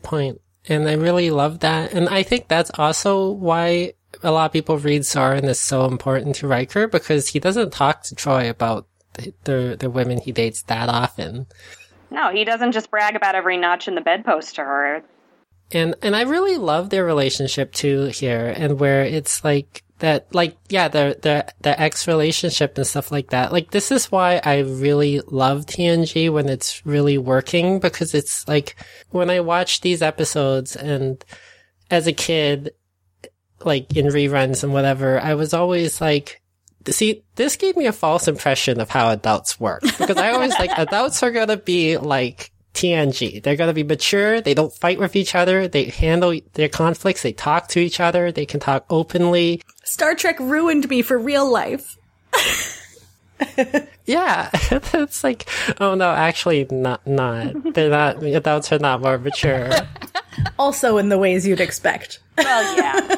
[0.68, 1.94] And I really love that.
[1.94, 6.36] And I think that's also why a lot of people read Soren is so important
[6.38, 10.64] to Riker because he doesn't talk to Troi about the, the, the women he dates
[10.64, 11.48] that often.
[12.12, 15.04] No, he doesn't just brag about every notch in the bedpost to her.
[15.72, 20.58] And, and I really love their relationship too here and where it's like that, like,
[20.70, 23.52] yeah, the, the, the ex relationship and stuff like that.
[23.52, 28.76] Like, this is why I really love TNG when it's really working because it's like
[29.12, 31.24] when I watch these episodes and
[31.92, 32.72] as a kid,
[33.64, 36.42] like in reruns and whatever, I was always like,
[36.88, 40.72] see, this gave me a false impression of how adults work because I always like
[40.78, 43.44] adults are gonna be like TNG.
[43.44, 44.42] They're gonna be mature.
[44.42, 45.68] They don't fight with each other.
[45.68, 47.22] They handle their conflicts.
[47.22, 48.32] They talk to each other.
[48.32, 49.62] They can talk openly.
[49.84, 51.98] Star Trek ruined me for real life.
[54.10, 55.48] Yeah, it's like,
[55.80, 57.76] oh no, actually, not, not.
[57.76, 58.24] They're not.
[58.24, 59.70] Adults are not more mature.
[60.58, 62.20] Also in the ways you'd expect.
[62.36, 63.18] Well, yeah.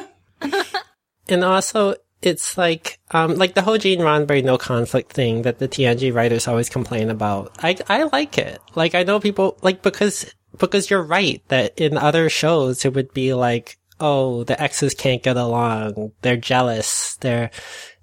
[1.30, 5.68] And also, it's like, um, like the whole Gene Roddenberry no conflict thing that the
[5.68, 7.52] TNG writers always complain about.
[7.58, 8.60] I, I like it.
[8.74, 13.12] Like, I know people, like, because, because you're right that in other shows it would
[13.12, 16.12] be like, oh, the exes can't get along.
[16.22, 17.16] They're jealous.
[17.16, 17.50] They're,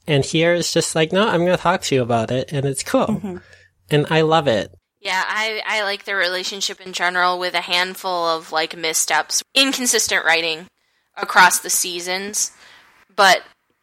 [0.06, 2.66] and here it's just like, no, I'm going to talk to you about it and
[2.66, 3.40] it's cool.
[3.92, 4.74] And I love it.
[5.00, 10.26] Yeah, I, I like the relationship in general with a handful of like missteps, inconsistent
[10.26, 10.68] writing
[11.16, 12.52] across the seasons.
[13.16, 13.42] But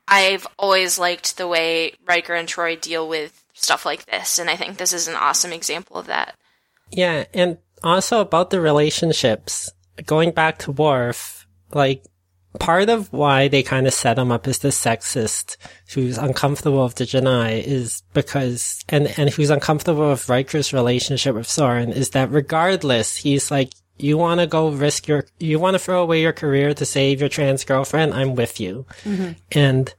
[0.08, 4.56] I've always liked the way Riker and Troi deal with stuff like this, and I
[4.56, 6.34] think this is an awesome example of that.
[6.90, 9.70] Yeah, and also about the relationships,
[10.04, 12.04] going back to Worf, like,
[12.60, 15.56] part of why they kind of set him up as the sexist
[15.92, 21.48] who's uncomfortable with the J'naii is because, and, and who's uncomfortable with Riker's relationship with
[21.48, 25.78] Soren is that regardless, he's like, you want to go risk your, you want to
[25.78, 28.14] throw away your career to save your trans girlfriend?
[28.14, 28.86] I'm with you.
[29.04, 29.32] Mm-hmm.
[29.52, 29.94] And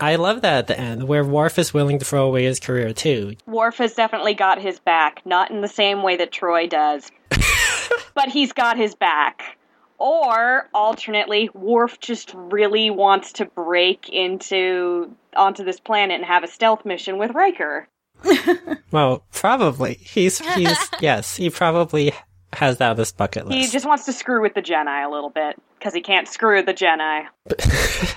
[0.00, 2.92] I love that at the end where Worf is willing to throw away his career
[2.92, 3.36] too.
[3.46, 7.10] Worf has definitely got his back, not in the same way that Troi does,
[8.14, 9.58] but he's got his back.
[9.98, 16.48] Or alternately, Worf just really wants to break into onto this planet and have a
[16.48, 17.86] stealth mission with Riker.
[18.90, 19.94] Well, probably.
[19.94, 22.12] He's, he's, yes, he probably
[22.52, 23.58] has that on his bucket list.
[23.58, 26.62] He just wants to screw with the Jedi a little bit because he can't screw
[26.62, 27.26] the Jedi.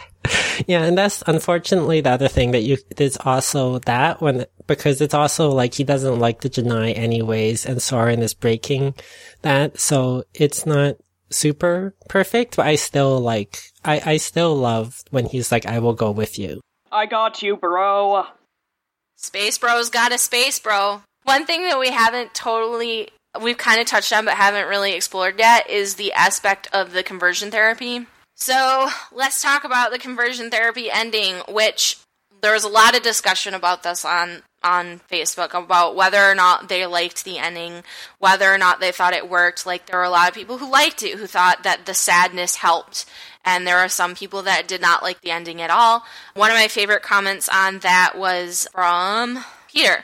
[0.67, 5.13] Yeah, and that's unfortunately the other thing that you, there's also that when, because it's
[5.13, 8.93] also like he doesn't like the J'naii anyways, and Soren is breaking
[9.41, 10.95] that, so it's not
[11.29, 15.93] super perfect, but I still like, I, I still love when he's like, I will
[15.93, 16.61] go with you.
[16.91, 18.25] I got you, bro.
[19.17, 21.01] Space Bro's got a space bro.
[21.23, 23.09] One thing that we haven't totally
[23.41, 27.03] we've kind of touched on but haven't really explored yet is the aspect of the
[27.03, 28.07] conversion therapy.
[28.35, 31.97] So, let's talk about the conversion therapy ending, which
[32.41, 36.69] there was a lot of discussion about this on on Facebook about whether or not
[36.69, 37.83] they liked the ending,
[38.19, 39.65] whether or not they thought it worked.
[39.65, 42.55] Like there were a lot of people who liked it, who thought that the sadness
[42.55, 43.05] helped,
[43.45, 46.03] and there are some people that did not like the ending at all.
[46.33, 50.03] One of my favorite comments on that was from Peter.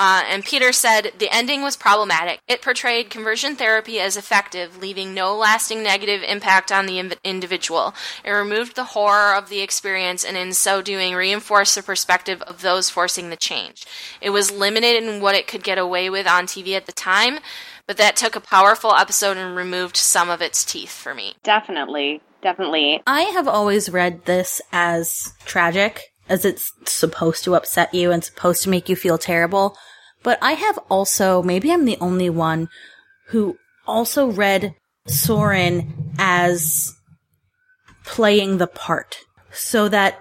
[0.00, 2.40] Uh, and Peter said the ending was problematic.
[2.48, 7.94] It portrayed conversion therapy as effective, leaving no lasting negative impact on the individual.
[8.24, 12.62] It removed the horror of the experience and, in so doing, reinforced the perspective of
[12.62, 13.84] those forcing the change.
[14.22, 17.38] It was limited in what it could get away with on TV at the time,
[17.86, 21.34] but that took a powerful episode and removed some of its teeth for me.
[21.42, 22.22] Definitely.
[22.40, 23.02] Definitely.
[23.06, 28.62] I have always read this as tragic, as it's supposed to upset you and supposed
[28.62, 29.76] to make you feel terrible.
[30.22, 32.68] But I have also, maybe I'm the only one
[33.28, 33.56] who
[33.86, 34.74] also read
[35.06, 36.94] Soren as
[38.04, 39.18] playing the part.
[39.52, 40.20] So that,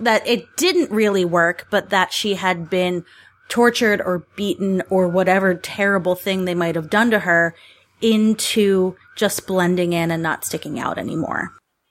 [0.00, 3.04] that it didn't really work, but that she had been
[3.48, 7.54] tortured or beaten or whatever terrible thing they might have done to her
[8.00, 11.50] into just blending in and not sticking out anymore.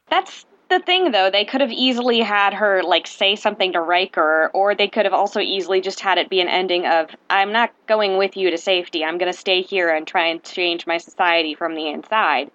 [0.10, 4.50] That's the thing though they could have easily had her like say something to Riker
[4.54, 7.72] or they could have also easily just had it be an ending of I'm not
[7.86, 9.06] going with you to safety.
[9.06, 12.52] I'm going to stay here and try and change my society from the inside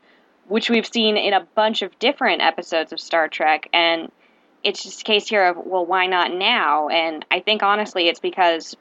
[0.49, 4.11] which we've seen in a bunch of different episodes of Star Trek and
[4.65, 6.89] it's just a case here of well why not now?
[6.89, 8.77] And I think honestly it's because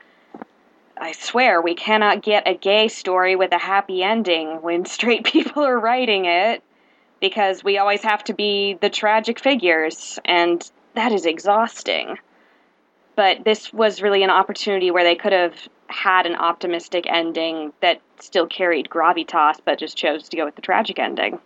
[0.99, 5.63] I swear we cannot get a gay story with a happy ending when straight people
[5.63, 6.63] are writing it
[7.19, 12.17] because we always have to be the tragic figures, and that is exhausting.
[13.15, 15.55] But this was really an opportunity where they could have
[15.87, 20.61] had an optimistic ending that still carried gravitas, but just chose to go with the
[20.61, 21.39] tragic ending.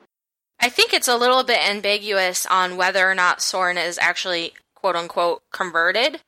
[0.60, 4.96] I think it's a little bit ambiguous on whether or not Soren is actually quote
[4.96, 6.22] unquote converted,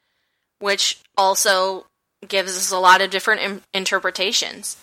[0.59, 1.87] which also
[2.27, 4.77] gives us a lot of different interpretations.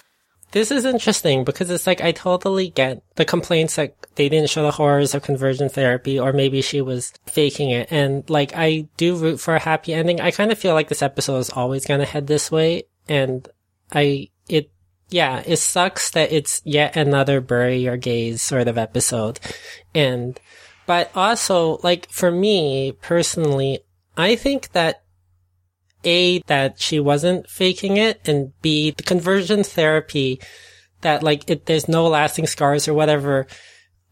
[0.52, 4.64] This is interesting because it's like I totally get the complaints that they didn't show
[4.64, 7.92] the horrors of conversion therapy or maybe she was faking it.
[7.92, 10.20] And like I do root for a happy ending.
[10.20, 12.84] I kind of feel like this episode is always going to head this way.
[13.08, 13.48] And
[13.92, 14.72] I, it,
[15.08, 19.38] yeah, it sucks that it's yet another bury your gays sort of episode.
[19.94, 20.38] And,
[20.84, 23.80] but also like for me personally,
[24.16, 25.04] I think that
[26.04, 30.40] a, that she wasn't faking it, and B, the conversion therapy
[31.00, 33.46] that like it, there's no lasting scars or whatever.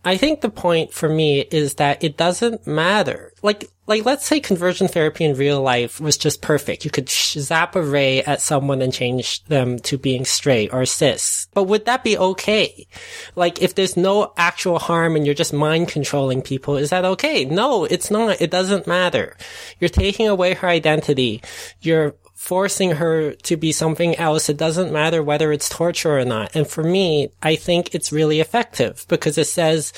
[0.05, 3.33] I think the point for me is that it doesn't matter.
[3.42, 6.85] Like, like let's say conversion therapy in real life was just perfect.
[6.85, 11.48] You could zap a ray at someone and change them to being straight or cis.
[11.55, 12.87] But would that be okay?
[13.35, 17.46] Like if there's no actual harm and you're just mind controlling people, is that okay?
[17.46, 18.42] No, it's not.
[18.42, 19.37] It doesn't matter.
[19.81, 21.42] You're taking away her identity.
[21.81, 24.51] You're forcing her to be something else.
[24.51, 26.55] It doesn't matter whether it's torture or not.
[26.55, 29.94] And for me, I think it's really effective because it says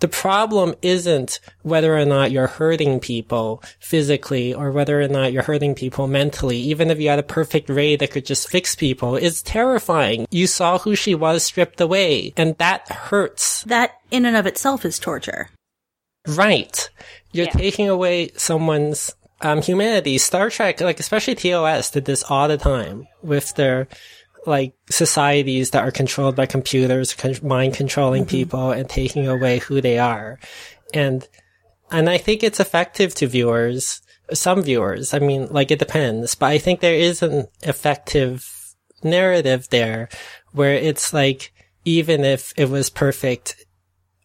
[0.00, 5.42] the problem isn't whether or not you're hurting people physically or whether or not you're
[5.42, 6.58] hurting people mentally.
[6.58, 10.26] Even if you had a perfect ray that could just fix people, it's terrifying.
[10.30, 13.62] You saw who she was stripped away and that hurts.
[13.64, 15.48] That in and of itself is torture.
[16.26, 16.90] Right.
[17.32, 17.52] You're yeah.
[17.52, 23.06] taking away someone's um, humanity, Star Trek, like especially TOS did this all the time
[23.22, 23.88] with their
[24.46, 28.30] like societies that are controlled by computers, con- mind controlling mm-hmm.
[28.30, 30.38] people and taking away who they are.
[30.94, 31.26] And,
[31.90, 34.00] and I think it's effective to viewers,
[34.32, 35.14] some viewers.
[35.14, 38.48] I mean, like it depends, but I think there is an effective
[39.02, 40.08] narrative there
[40.52, 41.52] where it's like,
[41.84, 43.64] even if it was perfect,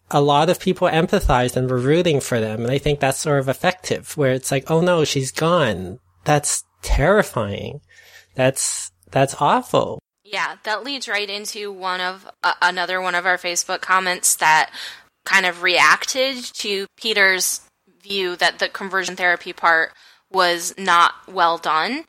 [0.09, 2.63] a lot of people empathized and were rooting for them.
[2.63, 5.99] And I think that's sort of effective where it's like, oh no, she's gone.
[6.25, 7.81] That's terrifying.
[8.35, 9.99] That's, that's awful.
[10.31, 14.71] Yeah, that leads right into one of uh, another one of our Facebook comments that
[15.25, 17.59] kind of reacted to Peter's
[18.01, 19.91] view that the conversion therapy part
[20.31, 22.05] was not well done.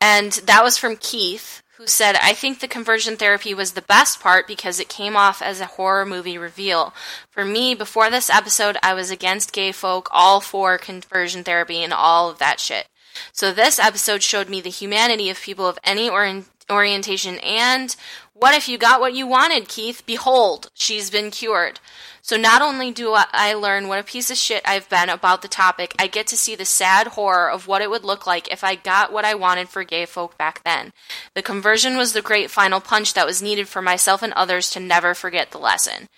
[0.00, 4.20] And that was from Keith, who said, I think the conversion therapy was the best
[4.20, 6.94] part because it came off as a horror movie reveal.
[7.30, 11.92] For me, before this episode, I was against gay folk, all for conversion therapy and
[11.92, 12.86] all of that shit.
[13.32, 17.38] So this episode showed me the humanity of people of any or- orientation.
[17.38, 17.94] And
[18.34, 20.02] what if you got what you wanted, Keith?
[20.06, 21.80] Behold, she's been cured.
[22.26, 25.48] So not only do I learn what a piece of shit I've been about the
[25.48, 28.64] topic, I get to see the sad horror of what it would look like if
[28.64, 30.92] I got what I wanted for gay folk back then.
[31.34, 34.80] The conversion was the great final punch that was needed for myself and others to
[34.80, 36.08] never forget the lesson.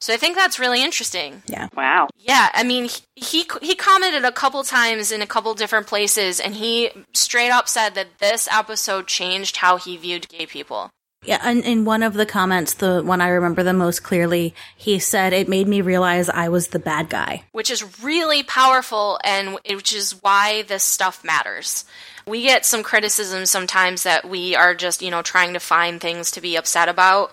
[0.00, 1.42] So I think that's really interesting.
[1.46, 1.68] Yeah.
[1.74, 2.08] Wow.
[2.18, 6.54] Yeah, I mean, he he commented a couple times in a couple different places, and
[6.54, 10.90] he straight up said that this episode changed how he viewed gay people.
[11.24, 14.98] Yeah, and in one of the comments, the one I remember the most clearly, he
[15.00, 17.42] said, It made me realize I was the bad guy.
[17.52, 21.84] Which is really powerful, and which is why this stuff matters.
[22.26, 26.30] We get some criticism sometimes that we are just, you know, trying to find things
[26.32, 27.32] to be upset about.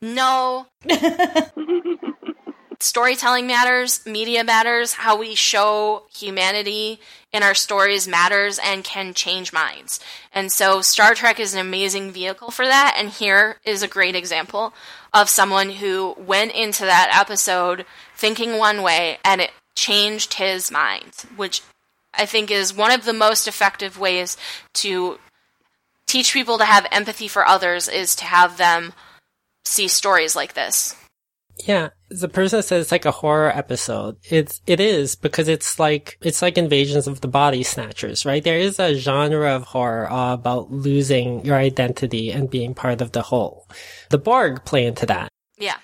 [0.00, 0.66] No.
[2.80, 7.00] storytelling matters, media matters, how we show humanity
[7.32, 10.00] in our stories matters and can change minds.
[10.32, 12.94] And so Star Trek is an amazing vehicle for that.
[12.96, 14.72] And here is a great example
[15.12, 17.84] of someone who went into that episode
[18.16, 21.62] thinking one way and it changed his mind, which
[22.14, 24.36] I think is one of the most effective ways
[24.74, 25.18] to
[26.06, 28.92] teach people to have empathy for others is to have them
[29.68, 30.96] see stories like this.
[31.66, 34.16] Yeah, the person says it's like a horror episode.
[34.30, 38.42] It's it is because it's like it's like Invasions of the Body Snatchers, right?
[38.42, 43.12] There is a genre of horror uh, about losing your identity and being part of
[43.12, 43.68] the whole.
[44.10, 45.28] The Borg play into that.
[45.58, 45.78] Yeah.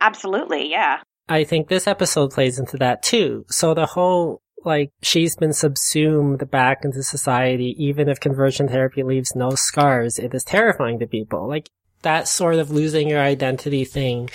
[0.00, 1.00] Absolutely, yeah.
[1.28, 3.44] I think this episode plays into that too.
[3.48, 9.34] So the whole like she's been subsumed back into society even if conversion therapy leaves
[9.34, 11.48] no scars, it is terrifying to people.
[11.48, 11.70] Like
[12.06, 14.30] that sort of losing your identity thing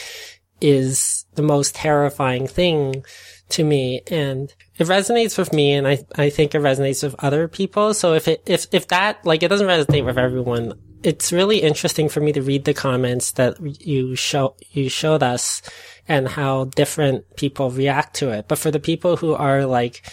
[0.59, 3.05] is the most terrifying thing
[3.47, 4.01] to me.
[4.11, 7.93] And it resonates with me and I, I think it resonates with other people.
[7.93, 12.09] So if it, if, if that, like, it doesn't resonate with everyone, it's really interesting
[12.09, 15.61] for me to read the comments that you show, you showed us
[16.09, 18.49] and how different people react to it.
[18.49, 20.05] But for the people who are like,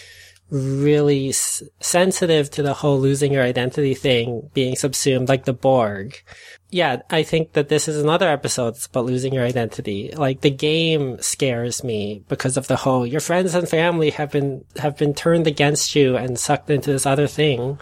[0.49, 6.21] really s- sensitive to the whole losing your identity thing, being subsumed like the Borg.
[6.69, 10.11] Yeah, I think that this is another episode that's about losing your identity.
[10.15, 14.65] Like the game scares me because of the whole your friends and family have been
[14.77, 17.79] have been turned against you and sucked into this other thing.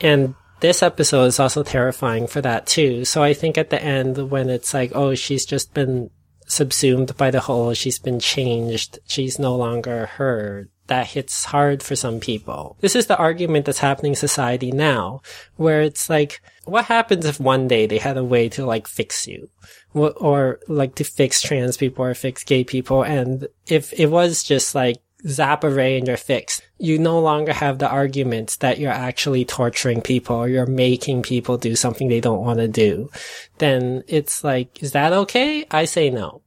[0.00, 3.04] And this episode is also terrifying for that too.
[3.04, 6.10] So I think at the end when it's like, oh, she's just been
[6.46, 11.96] subsumed by the whole, she's been changed, she's no longer her that hits hard for
[11.96, 12.76] some people.
[12.80, 15.22] This is the argument that's happening in society now,
[15.56, 19.26] where it's like, what happens if one day they had a way to like fix
[19.26, 19.48] you?
[19.94, 23.02] Or like to fix trans people or fix gay people.
[23.02, 27.52] And if it was just like zap a ray and you're fixed, you no longer
[27.52, 32.20] have the arguments that you're actually torturing people or you're making people do something they
[32.20, 33.10] don't want to do.
[33.58, 35.66] Then it's like, is that okay?
[35.70, 36.42] I say no.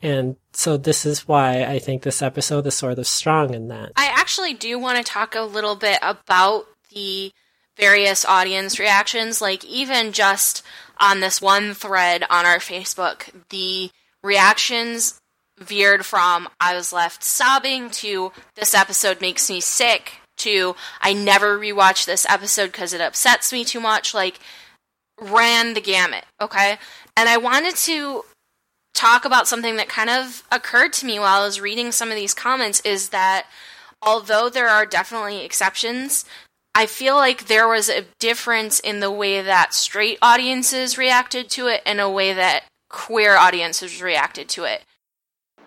[0.00, 3.92] And so this is why I think this episode is sort of strong in that.
[3.96, 7.32] I actually do want to talk a little bit about the
[7.76, 9.40] various audience reactions.
[9.40, 10.62] Like, even just
[11.00, 13.90] on this one thread on our Facebook, the
[14.22, 15.18] reactions
[15.58, 21.58] veered from I was left sobbing to this episode makes me sick to I never
[21.58, 24.14] rewatch this episode because it upsets me too much.
[24.14, 24.38] Like,
[25.20, 26.78] ran the gamut, okay?
[27.16, 28.24] And I wanted to
[28.98, 32.16] talk about something that kind of occurred to me while I was reading some of
[32.16, 33.46] these comments is that
[34.02, 36.24] although there are definitely exceptions,
[36.74, 41.68] I feel like there was a difference in the way that straight audiences reacted to
[41.68, 44.82] it and a way that queer audiences reacted to it.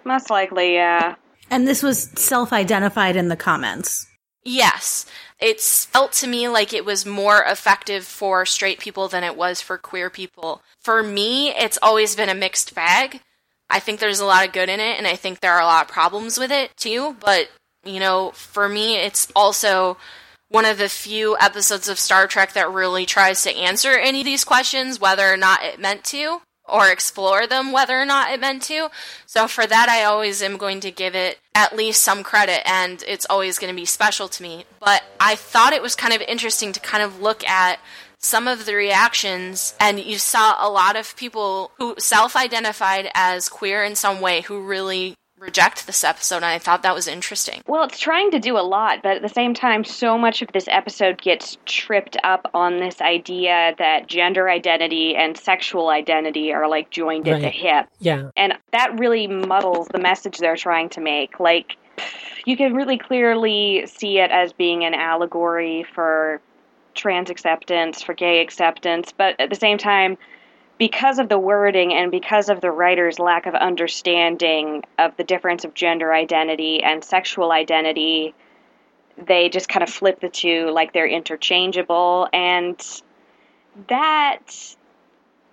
[0.04, 1.16] Most likely, yeah.
[1.50, 4.08] And this was self identified in the comments.
[4.44, 5.06] Yes.
[5.40, 9.62] It felt to me like it was more effective for straight people than it was
[9.62, 10.62] for queer people.
[10.84, 13.22] For me, it's always been a mixed bag.
[13.70, 15.66] I think there's a lot of good in it, and I think there are a
[15.66, 17.16] lot of problems with it too.
[17.20, 17.50] But,
[17.86, 19.98] you know, for me, it's also
[20.50, 24.26] one of the few episodes of Star Trek that really tries to answer any of
[24.26, 28.40] these questions, whether or not it meant to or explore them whether or not it
[28.40, 28.90] meant to.
[29.26, 33.04] So for that, I always am going to give it at least some credit, and
[33.08, 34.66] it's always going to be special to me.
[34.80, 37.80] But I thought it was kind of interesting to kind of look at
[38.22, 43.50] some of the reactions, and you saw a lot of people who self identified as
[43.50, 47.64] queer in some way who really reject this episode, and I thought that was interesting.
[47.66, 50.50] Well, it's trying to do a lot, but at the same time, so much of
[50.54, 56.68] this episode gets tripped up on this idea that gender identity and sexual identity are
[56.68, 57.38] like joined Right.
[57.38, 57.88] at the hip.
[58.00, 58.30] Yeah.
[58.38, 61.40] And that really muddles the message they're trying to make.
[61.40, 61.76] Like,
[62.46, 66.40] you can really clearly see it as being an allegory for
[66.94, 70.18] trans acceptance, for gay acceptance, but at the same time,
[70.78, 75.64] because of the wording and because of the writer's lack of understanding of the difference
[75.64, 78.34] of gender identity and sexual identity,
[79.28, 82.28] they just kind of flip the two like they're interchangeable.
[82.34, 82.84] And
[83.88, 84.76] that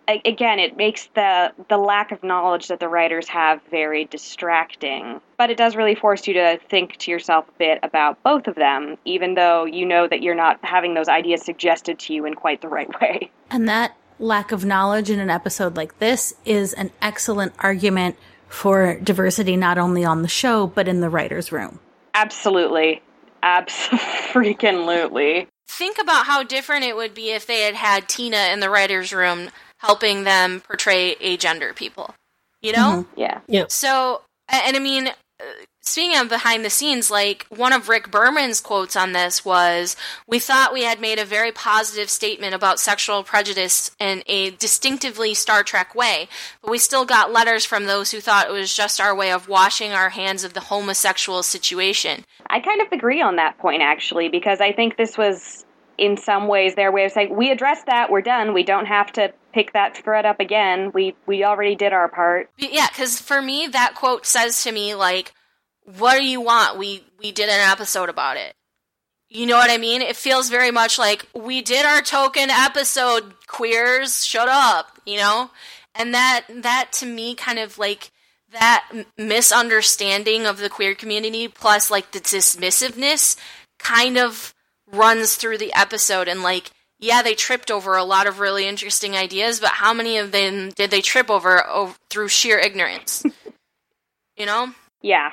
[0.09, 5.21] again, it makes the the lack of knowledge that the writers have very distracting.
[5.37, 8.55] But it does really force you to think to yourself a bit about both of
[8.55, 12.35] them, even though you know that you're not having those ideas suggested to you in
[12.35, 13.31] quite the right way.
[13.51, 18.17] And that lack of knowledge in an episode like this is an excellent argument
[18.49, 21.79] for diversity not only on the show but in the writers' room.
[22.15, 23.03] Absolutely.
[23.43, 25.47] Absolutely.
[25.69, 29.13] Think about how different it would be if they had had Tina in the writers'
[29.13, 32.15] room helping them portray a agender people.
[32.61, 33.07] You know?
[33.07, 33.21] Mm-hmm.
[33.21, 33.41] Yeah.
[33.47, 33.65] Yeah.
[33.69, 35.11] So, and I mean,
[35.81, 40.41] speaking of behind the scenes, like one of Rick Berman's quotes on this was, "We
[40.41, 45.63] thought we had made a very positive statement about sexual prejudice in a distinctively Star
[45.63, 46.29] Trek way,
[46.61, 49.49] but we still got letters from those who thought it was just our way of
[49.49, 54.29] washing our hands of the homosexual situation." I kind of agree on that point actually,
[54.29, 55.65] because I think this was
[55.99, 59.13] in some ways their way of saying we addressed that we're done we don't have
[59.13, 60.93] to pick that thread up again.
[60.95, 62.49] We we already did our part.
[62.57, 65.35] Yeah because for me that quote says to me like
[65.85, 66.79] what do you want?
[66.79, 68.55] We we did an episode about it.
[69.31, 70.01] You know what i mean?
[70.01, 74.25] It feels very much like we did our token episode queers.
[74.25, 75.51] Shut up you know?
[75.93, 78.13] And that that to me kind of like
[78.53, 78.89] that
[79.19, 83.37] misunderstanding of the queer community plus like the dismissiveness
[83.81, 84.55] kind of
[84.87, 89.15] runs through the episode and like yeah they tripped over a lot of really interesting
[89.17, 93.25] ideas but how many of them did they trip over, over through sheer ignorance?
[94.39, 94.73] You know?
[95.03, 95.33] Yeah.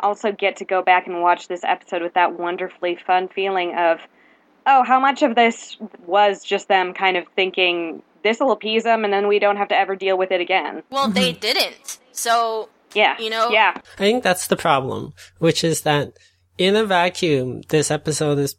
[0.00, 4.00] Also get to go back and watch this episode with that wonderfully fun feeling of
[4.66, 9.04] oh how much of this was just them kind of thinking this will appease them
[9.04, 10.82] and then we don't have to ever deal with it again.
[10.90, 11.14] Well mm-hmm.
[11.14, 11.98] they didn't.
[12.12, 13.16] So yeah.
[13.18, 13.50] you know?
[13.50, 13.74] Yeah.
[13.76, 16.12] I think that's the problem which is that
[16.58, 18.56] in a vacuum this episode is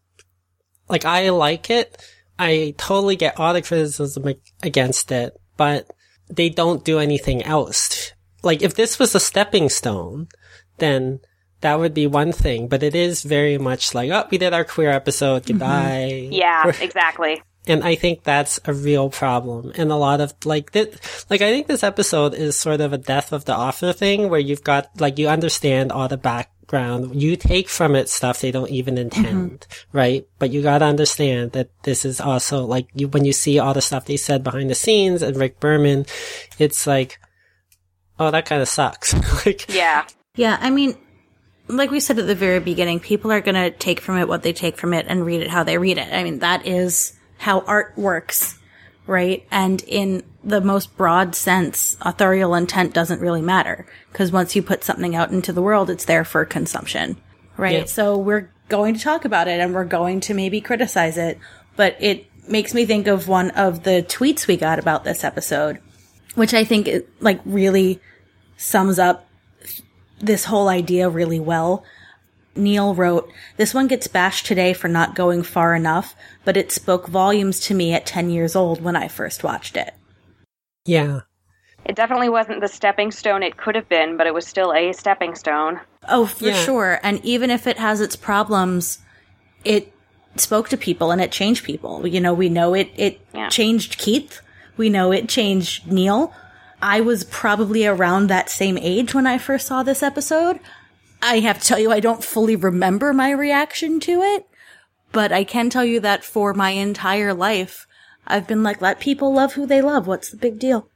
[0.87, 2.01] like I like it.
[2.39, 5.89] I totally get all the criticism against it, but
[6.29, 8.13] they don't do anything else.
[8.43, 10.27] Like if this was a stepping stone,
[10.77, 11.19] then
[11.61, 14.63] that would be one thing, but it is very much like, oh, we did our
[14.63, 15.43] queer episode.
[15.43, 15.53] Mm-hmm.
[15.53, 16.09] Goodbye.
[16.11, 16.33] Mm-hmm.
[16.33, 17.41] Yeah, exactly.
[17.65, 19.73] And I think that's a real problem.
[19.75, 22.97] And a lot of like that, like I think this episode is sort of a
[22.97, 27.21] death of the author thing where you've got, like, you understand all the back background.
[27.21, 29.97] You take from it stuff they don't even intend, mm-hmm.
[29.97, 30.27] right?
[30.39, 33.81] But you gotta understand that this is also like you, when you see all the
[33.81, 36.05] stuff they said behind the scenes and Rick Berman,
[36.59, 37.19] it's like,
[38.19, 39.13] oh, that kind of sucks.
[39.45, 40.05] like, yeah.
[40.35, 40.57] Yeah.
[40.59, 40.95] I mean,
[41.67, 44.53] like we said at the very beginning, people are gonna take from it what they
[44.53, 46.13] take from it and read it how they read it.
[46.13, 48.57] I mean, that is how art works,
[49.05, 49.45] right?
[49.51, 54.81] And in the most broad sense, authorial intent doesn't really matter because once you put
[54.81, 57.17] something out into the world, it's there for consumption,
[57.57, 57.79] right?
[57.79, 57.85] Yeah.
[57.85, 61.37] So we're going to talk about it and we're going to maybe criticize it,
[61.75, 65.79] but it makes me think of one of the tweets we got about this episode,
[66.35, 67.99] which I think it, like really
[68.55, 69.27] sums up
[70.19, 71.83] this whole idea really well.
[72.55, 77.09] Neil wrote, This one gets bashed today for not going far enough, but it spoke
[77.09, 79.93] volumes to me at 10 years old when I first watched it.
[80.87, 81.21] Yeah.
[81.85, 84.91] It definitely wasn't the stepping stone it could have been, but it was still a
[84.93, 85.79] stepping stone.
[86.09, 86.63] Oh, for yeah.
[86.63, 86.99] sure.
[87.03, 88.99] And even if it has its problems,
[89.63, 89.93] it
[90.35, 92.05] spoke to people and it changed people.
[92.05, 93.49] You know, we know it it yeah.
[93.49, 94.41] changed Keith.
[94.75, 96.33] We know it changed Neil.
[96.81, 100.59] I was probably around that same age when I first saw this episode.
[101.21, 104.45] I have to tell you I don't fully remember my reaction to it,
[105.11, 107.86] but I can tell you that for my entire life
[108.27, 110.05] I've been like, let people love who they love.
[110.05, 110.89] What's the big deal?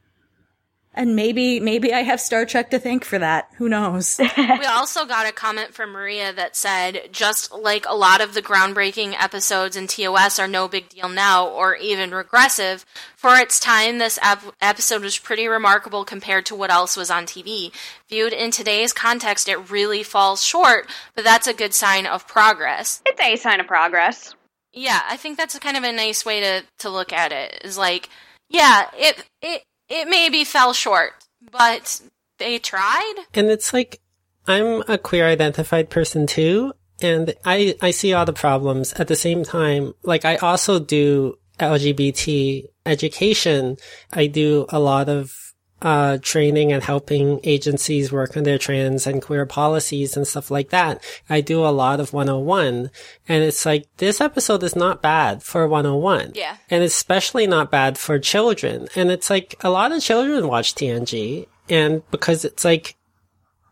[0.93, 3.47] And maybe, maybe I have Star Trek to thank for that.
[3.57, 4.19] Who knows?
[4.37, 8.41] we also got a comment from Maria that said, just like a lot of the
[8.41, 13.99] groundbreaking episodes in TOS are no big deal now, or even regressive, for its time,
[13.99, 17.71] this ep- episode was pretty remarkable compared to what else was on TV.
[18.09, 23.01] Viewed in today's context, it really falls short, but that's a good sign of progress.
[23.05, 24.35] It's a sign of progress.
[24.73, 27.61] Yeah, I think that's kind of a nice way to, to look at it.
[27.63, 28.09] Is like,
[28.49, 31.13] yeah, it it it maybe fell short,
[31.51, 32.01] but
[32.37, 33.25] they tried.
[33.33, 33.99] And it's like
[34.47, 39.15] I'm a queer identified person too, and I I see all the problems at the
[39.15, 39.93] same time.
[40.03, 43.77] Like I also do LGBT education.
[44.11, 45.35] I do a lot of
[45.81, 50.69] uh, training and helping agencies work on their trans and queer policies and stuff like
[50.69, 51.03] that.
[51.29, 52.91] I do a lot of 101
[53.27, 56.33] and it's like this episode is not bad for 101.
[56.35, 56.57] Yeah.
[56.69, 58.87] And especially not bad for children.
[58.95, 62.95] And it's like a lot of children watch TNG and because it's like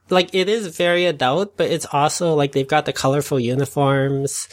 [0.10, 4.48] like it is very adult, but it's also like they've got the colorful uniforms.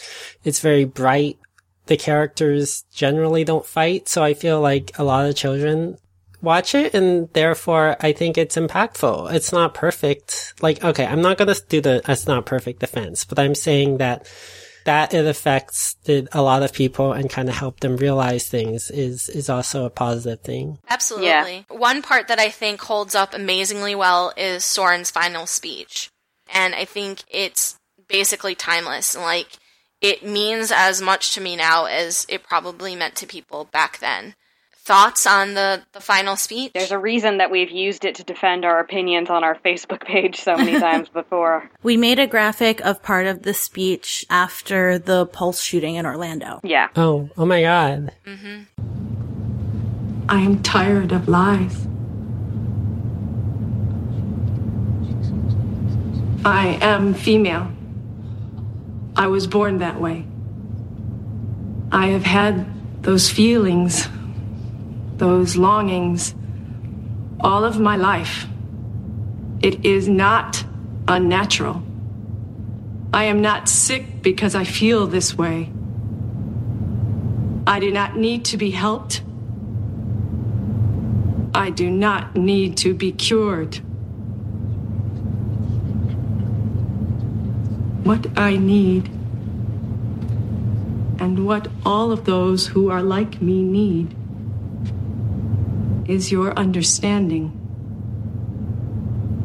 [0.44, 1.38] It's very bright.
[1.86, 4.08] The characters generally don't fight.
[4.08, 5.96] So I feel like a lot of children
[6.42, 9.32] watch it and therefore I think it's impactful.
[9.32, 10.54] It's not perfect.
[10.60, 13.98] Like, okay, I'm not going to do the, it's not perfect defense, but I'm saying
[13.98, 14.28] that
[14.86, 19.28] that it affects a lot of people and kind of help them realize things is
[19.28, 20.78] is also a positive thing.
[20.88, 21.26] Absolutely.
[21.68, 21.76] Yeah.
[21.76, 26.08] One part that I think holds up amazingly well is Soren's final speech.
[26.54, 27.76] And I think it's
[28.08, 29.16] basically timeless.
[29.16, 29.58] Like
[30.00, 34.36] it means as much to me now as it probably meant to people back then
[34.86, 36.72] thoughts on the, the final speech?
[36.72, 40.40] There's a reason that we've used it to defend our opinions on our Facebook page
[40.40, 41.68] so many times before.
[41.82, 46.60] We made a graphic of part of the speech after the Pulse shooting in Orlando.
[46.62, 46.88] Yeah.
[46.94, 48.12] Oh, oh my God.
[48.24, 48.62] Mm-hmm.
[50.28, 51.86] I am tired of lies.
[56.44, 57.72] I am female.
[59.16, 60.26] I was born that way.
[61.90, 62.72] I have had
[63.02, 64.06] those feelings
[65.18, 66.34] those longings
[67.40, 68.46] all of my life.
[69.62, 70.64] It is not
[71.08, 71.82] unnatural.
[73.12, 75.70] I am not sick because I feel this way.
[77.66, 79.22] I do not need to be helped.
[81.54, 83.76] I do not need to be cured.
[88.04, 89.08] What I need,
[91.18, 94.14] and what all of those who are like me need,
[96.08, 97.52] is your understanding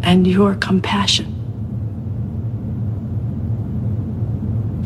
[0.04, 1.38] and your compassion.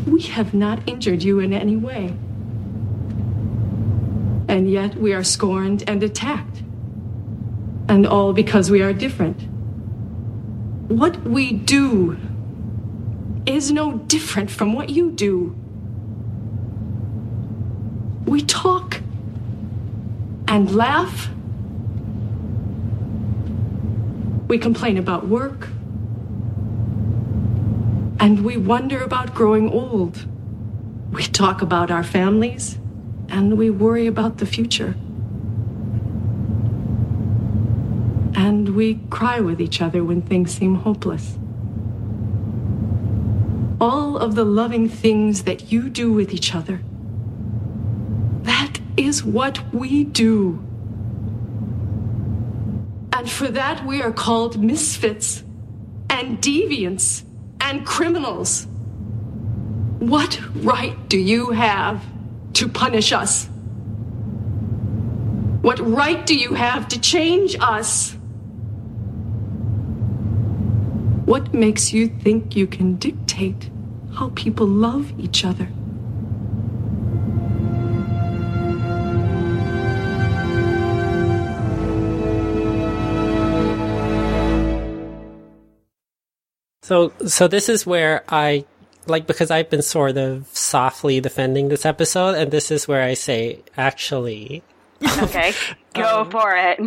[0.06, 2.14] We have not injured you in any way.
[4.48, 6.62] And yet we are scorned and attacked.
[7.88, 9.42] And all because we are different.
[10.88, 12.18] What we do
[13.44, 15.56] is no different from what you do.
[18.24, 19.00] We talk
[20.48, 21.28] and laugh
[24.48, 25.68] We complain about work.
[28.20, 30.26] And we wonder about growing old.
[31.10, 32.78] We talk about our families.
[33.28, 34.94] And we worry about the future.
[38.36, 41.38] And we cry with each other when things seem hopeless.
[43.80, 46.80] All of the loving things that you do with each other.
[48.42, 50.65] That is what we do.
[53.26, 55.42] And for that, we are called misfits
[56.08, 57.24] and deviants
[57.60, 58.68] and criminals.
[59.98, 62.04] What right do you have
[62.52, 63.46] to punish us?
[65.60, 68.12] What right do you have to change us?
[71.24, 73.70] What makes you think you can dictate
[74.14, 75.68] how people love each other?
[86.86, 88.64] So, so this is where I
[89.06, 93.14] like because I've been sort of softly defending this episode, and this is where I
[93.14, 94.62] say, actually,
[95.18, 95.52] okay,
[95.94, 96.78] go um, for it.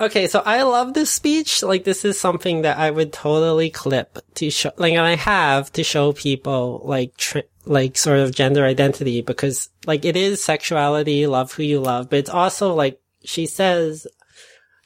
[0.00, 1.62] Okay, so I love this speech.
[1.62, 5.72] Like, this is something that I would totally clip to show, like, and I have
[5.74, 11.28] to show people, like, tr- like, sort of gender identity because, like, it is sexuality,
[11.28, 14.08] love who you love, but it's also, like, she says,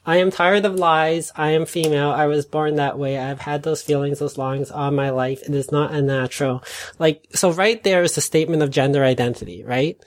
[0.05, 1.31] I am tired of lies.
[1.35, 2.09] I am female.
[2.09, 3.19] I was born that way.
[3.19, 5.43] I've had those feelings, those longings all my life.
[5.43, 6.63] It is not unnatural.
[6.97, 10.03] Like, so right there is a statement of gender identity, right?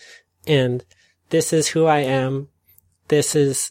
[0.46, 0.84] And
[1.30, 2.48] this is who I am.
[3.08, 3.70] This is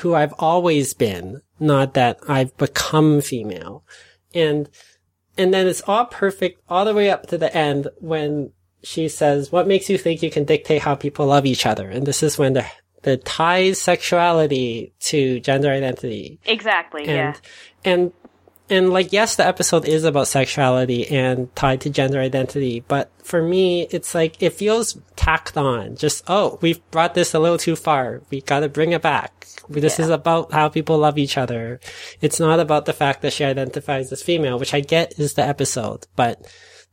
[0.00, 3.84] who I've always been, not that I've become female.
[4.34, 4.68] And,
[5.38, 8.52] and then it's all perfect all the way up to the end when
[8.82, 11.88] she says, what makes you think you can dictate how people love each other?
[11.88, 12.66] And this is when the
[13.02, 16.38] that ties sexuality to gender identity.
[16.44, 17.02] Exactly.
[17.02, 17.34] And, yeah.
[17.84, 18.12] And
[18.68, 23.42] and like yes, the episode is about sexuality and tied to gender identity, but for
[23.42, 25.96] me, it's like it feels tacked on.
[25.96, 28.22] Just oh, we've brought this a little too far.
[28.30, 29.46] We got to bring it back.
[29.68, 30.04] This yeah.
[30.04, 31.80] is about how people love each other.
[32.20, 35.42] It's not about the fact that she identifies as female, which I get is the
[35.46, 36.46] episode, but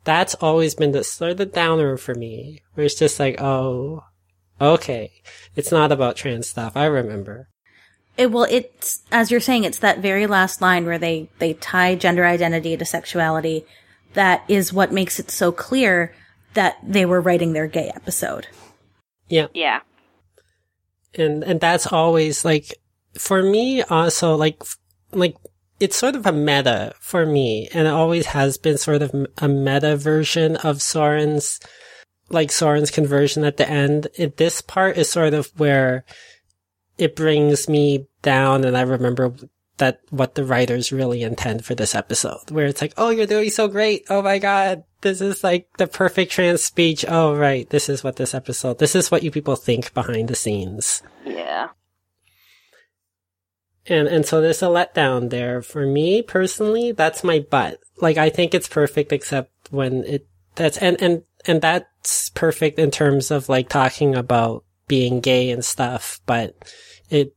[0.03, 4.03] that's always been the sort of the downer for me, where it's just like, oh,
[4.59, 5.11] Okay.
[5.55, 6.75] It's not about trans stuff.
[6.75, 7.49] I remember.
[8.17, 11.95] It well, it's as you're saying, it's that very last line where they they tie
[11.95, 13.65] gender identity to sexuality.
[14.13, 16.15] That is what makes it so clear
[16.55, 18.47] that they were writing their gay episode.
[19.29, 19.47] Yeah.
[19.53, 19.81] Yeah.
[21.13, 22.73] and and that's always like
[23.17, 24.63] for me uh, also like
[25.11, 25.35] like
[25.79, 29.47] it's sort of a meta for me and it always has been sort of a
[29.47, 31.59] meta version of Soren's
[32.29, 36.03] like Soren's conversion at the end it, this part is sort of where
[36.97, 39.33] it brings me down and I remember
[39.77, 43.49] that what the writers really intend for this episode where it's like oh you're doing
[43.49, 47.87] so great oh my god this is like the perfect trans speech oh right this
[47.87, 51.69] is what this episode this is what you people think behind the scenes Yeah.
[53.85, 56.91] and and so there's a letdown there for me personally.
[56.91, 57.79] That's my butt.
[58.01, 62.91] Like I think it's perfect, except when it that's and and and that's perfect in
[62.91, 66.55] terms of like talking about being gay and stuff, but
[67.09, 67.35] it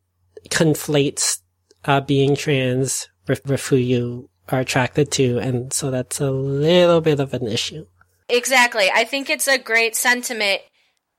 [0.48, 1.40] conflates
[1.84, 7.00] uh, being trans with, with who you are attracted to, and so that's a little
[7.00, 7.86] bit of an issue.
[8.28, 8.90] Exactly.
[8.92, 10.61] I think it's a great sentiment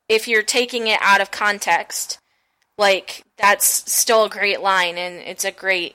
[0.08, 2.20] if you're taking it out of context.
[2.78, 5.94] Like, that's still a great line and it's a great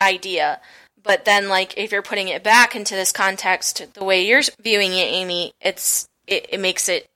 [0.00, 0.60] idea.
[1.02, 4.92] But then, like, if you're putting it back into this context, the way you're viewing
[4.92, 7.08] it, Ami, it's it, it makes it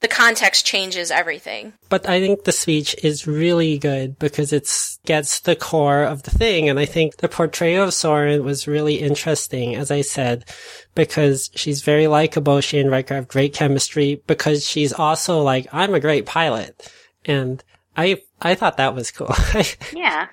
[0.00, 1.74] the context changes everything.
[1.90, 6.30] But I think the speech is really good because it's gets the core of the
[6.30, 6.68] thing.
[6.68, 10.46] And I think the portrayal of Soren was really interesting, as I said,
[10.94, 12.60] because she's very likable.
[12.60, 16.90] She and Riker have great chemistry because she's also like, I'm a great pilot.
[17.26, 17.62] And
[17.96, 19.34] I, I thought that was cool.
[19.92, 20.28] Yeah.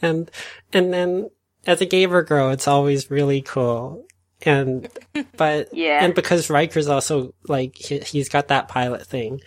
[0.00, 0.30] and,
[0.72, 1.30] and then
[1.66, 4.06] as a gamer girl, it's always really cool.
[4.46, 4.88] And,
[5.36, 6.04] but, Yeah.
[6.04, 9.40] and because Riker's also like, he, he's got that pilot thing,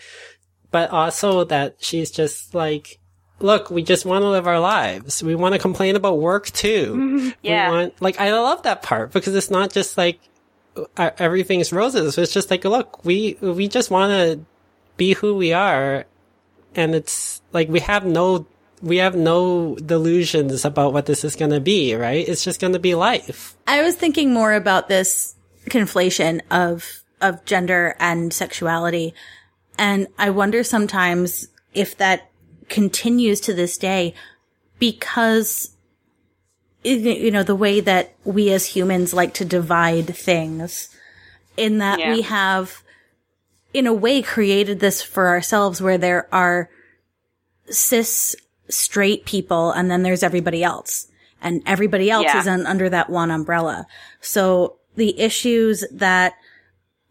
[0.72, 3.00] but also that she's just like,
[3.40, 5.22] look, we just want to live our lives.
[5.22, 7.34] We want to complain about work too.
[7.42, 7.70] Yeah.
[7.70, 10.20] We want, like, I love that part because it's not just like,
[10.98, 12.18] uh, everything's roses.
[12.18, 14.46] It's just like, look, we, we just want to
[14.98, 16.06] be who we are.
[16.76, 18.48] And it's like, we have no,
[18.86, 22.26] we have no delusions about what this is going to be, right?
[22.28, 23.56] It's just going to be life.
[23.66, 25.36] I was thinking more about this
[25.70, 29.14] conflation of of gender and sexuality,
[29.78, 32.30] and I wonder sometimes if that
[32.70, 34.14] continues to this day
[34.80, 35.76] because
[36.84, 40.90] you know the way that we as humans like to divide things
[41.58, 42.14] in that Yeah.
[42.14, 42.84] we have
[43.74, 46.70] in a way created this for ourselves where there are
[47.70, 48.36] cis
[48.70, 51.08] straight people and then there's everybody else
[51.42, 52.40] and everybody else Yeah.
[52.40, 53.86] is un- under that one umbrella.
[54.22, 56.34] So the issues that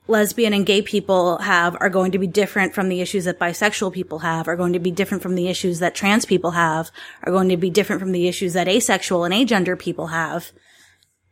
[0.07, 3.92] lesbian and gay people have are going to be different from the issues that bisexual
[3.92, 6.90] people have, are going to be different from the issues that trans people have,
[7.22, 10.52] are going to be different from the issues that asexual and agender people have.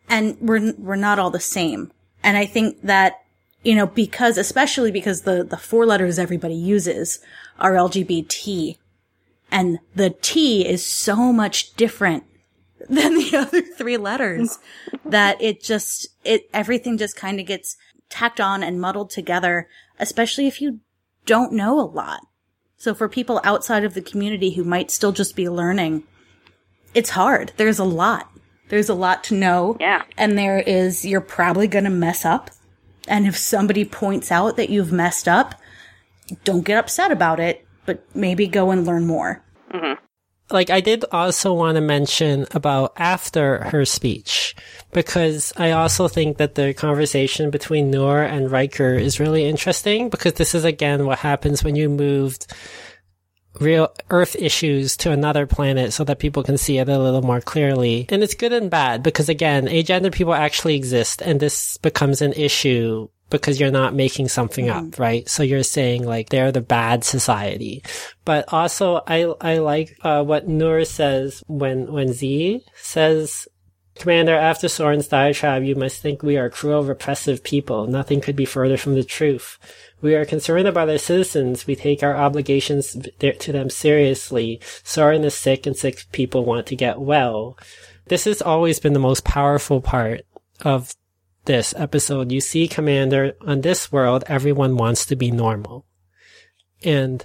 [0.08, 1.92] And we're, we're not all the same.
[2.22, 3.22] And I think that,
[3.62, 7.20] you know, because, especially because the, the four letters everybody uses
[7.58, 8.76] are LGBT
[9.52, 12.24] and the T is so much different
[12.88, 14.58] than the other three letters
[15.04, 17.76] that it just, it, everything just kind of gets
[18.08, 19.68] tacked on and muddled together,
[20.00, 20.80] especially if you
[21.26, 22.22] don't know a lot.
[22.76, 26.02] So for people outside of the community who might still just be learning,
[26.94, 27.52] it's hard.
[27.56, 28.28] There's a lot.
[28.70, 29.76] There's a lot to know.
[29.78, 30.02] Yeah.
[30.16, 32.50] And there is, you're probably going to mess up.
[33.06, 35.54] And if somebody points out that you've messed up,
[36.44, 39.42] don't get upset about it, but maybe go and learn more.
[39.72, 40.04] Mm-hmm.
[40.50, 44.54] like I did also want to mention about after her speech
[44.92, 50.34] because I also think that the conversation between Noor and Riker is really interesting because
[50.34, 52.52] this is again what happens when you moved
[53.60, 57.40] real earth issues to another planet so that people can see it a little more
[57.40, 58.06] clearly.
[58.08, 62.32] And it's good and bad because again, agender people actually exist and this becomes an
[62.34, 65.28] issue because you're not making something up, right?
[65.28, 67.82] So you're saying like they're the bad society.
[68.24, 73.48] But also I, I like, uh, what Noor says when, when Z says,
[73.94, 77.86] Commander, after Soren's diatribe, you must think we are cruel, repressive people.
[77.86, 79.58] Nothing could be further from the truth.
[80.00, 81.66] We are concerned about our citizens.
[81.66, 84.60] We take our obligations to them seriously.
[84.82, 87.58] Soren is sick and sick people want to get well.
[88.06, 90.22] This has always been the most powerful part
[90.64, 90.94] of
[91.44, 92.30] this episode.
[92.32, 95.84] You see, Commander, on this world, everyone wants to be normal.
[96.84, 97.24] And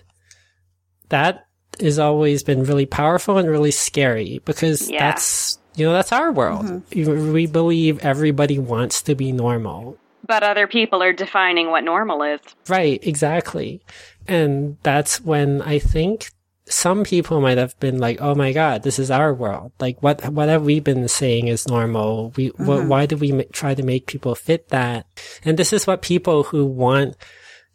[1.09, 1.45] that
[1.79, 4.99] has always been really powerful and really scary because Yeah.
[5.11, 6.65] that's, you know, that's our world.
[6.65, 6.99] Mm-hmm.
[6.99, 9.97] You- We believe everybody wants to be normal.
[10.25, 12.41] But other people are defining what normal is.
[12.67, 13.81] Right, exactly.
[14.27, 16.31] And that's when I think
[16.69, 20.27] some people might have been like, "Oh my god, this is our world." Like, what
[20.29, 22.33] what have we been saying is normal?
[22.35, 22.87] We mm-hmm.
[22.87, 25.05] why do we m- try to make people fit that?
[25.43, 27.15] And this is what people who want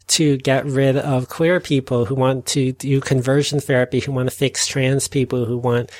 [0.05, 4.35] to get rid of queer people, who want to do conversion therapy, who want to
[4.35, 5.91] fix trans people, who want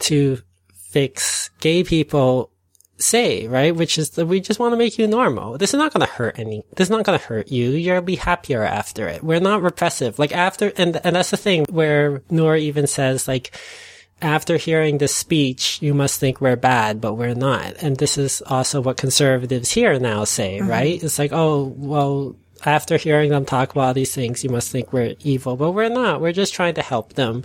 [0.00, 0.38] to
[0.74, 2.50] fix gay people
[2.98, 3.74] say, right?
[3.74, 5.58] Which is that we just want to make you normal.
[5.58, 7.70] This is not going to hurt any, this is not going to hurt you.
[7.70, 9.22] You'll be happier after it.
[9.22, 10.18] We're not repressive.
[10.18, 13.56] Like after, and, and that's the thing where Noor even says like,
[14.22, 17.74] after hearing this speech, you must think we're bad, but we're not.
[17.82, 20.70] And this is also what conservatives here now say, mm-hmm.
[20.70, 21.02] right?
[21.02, 22.34] It's like, oh, well,
[22.64, 26.20] after hearing them talk about these things, you must think we're evil, but we're not.
[26.20, 27.42] We're just trying to help them.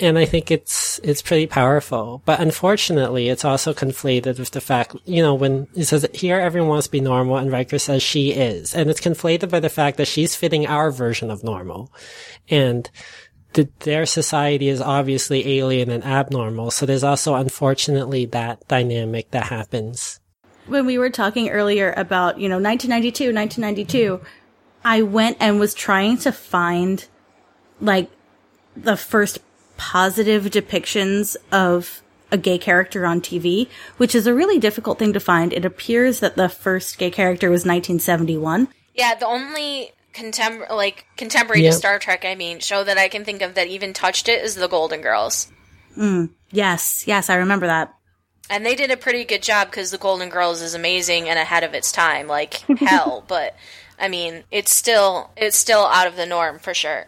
[0.00, 2.22] And I think it's, it's pretty powerful.
[2.24, 6.70] But unfortunately, it's also conflated with the fact, you know, when it says here everyone
[6.70, 8.74] wants to be normal and Riker says she is.
[8.74, 11.92] And it's conflated by the fact that she's fitting our version of normal.
[12.48, 12.90] And
[13.52, 16.70] the, their society is obviously alien and abnormal.
[16.70, 20.20] So there's also unfortunately that dynamic that happens
[20.66, 24.20] when we were talking earlier about, you know, 1992, 1992,
[24.84, 27.06] I went and was trying to find
[27.80, 28.10] like
[28.76, 29.38] the first
[29.76, 35.20] positive depictions of a gay character on TV, which is a really difficult thing to
[35.20, 35.52] find.
[35.52, 38.68] It appears that the first gay character was 1971.
[38.94, 41.72] Yeah, the only contem- like contemporary yep.
[41.72, 44.42] to Star Trek, I mean, show that I can think of that even touched it
[44.42, 45.52] is the Golden Girls.
[45.96, 47.94] Mm, yes, yes, I remember that.
[48.52, 51.64] And they did a pretty good job because the Golden Girls is amazing and ahead
[51.64, 53.24] of its time, like hell.
[53.26, 53.56] But
[53.98, 57.06] I mean, it's still it's still out of the norm for sure.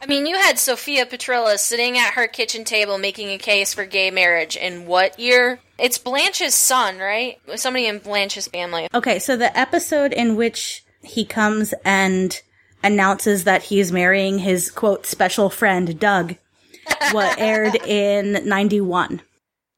[0.00, 3.84] I mean, you had Sophia Petrillo sitting at her kitchen table making a case for
[3.84, 5.58] gay marriage in what year?
[5.76, 7.40] It's Blanche's son, right?
[7.56, 8.86] Somebody in Blanche's family.
[8.94, 12.40] Okay, so the episode in which he comes and
[12.84, 16.36] announces that he's marrying his quote special friend Doug
[17.10, 19.20] what aired in 91.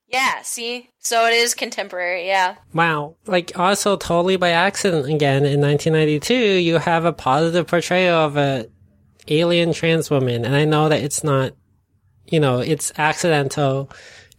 [0.08, 0.90] Yeah, see?
[0.98, 2.56] So it is contemporary, yeah.
[2.72, 3.16] Wow.
[3.26, 8.68] Like, also totally by accident again, in 1992, you have a positive portrayal of a
[9.28, 10.44] alien trans woman.
[10.44, 11.52] And I know that it's not,
[12.26, 13.90] you know, it's accidental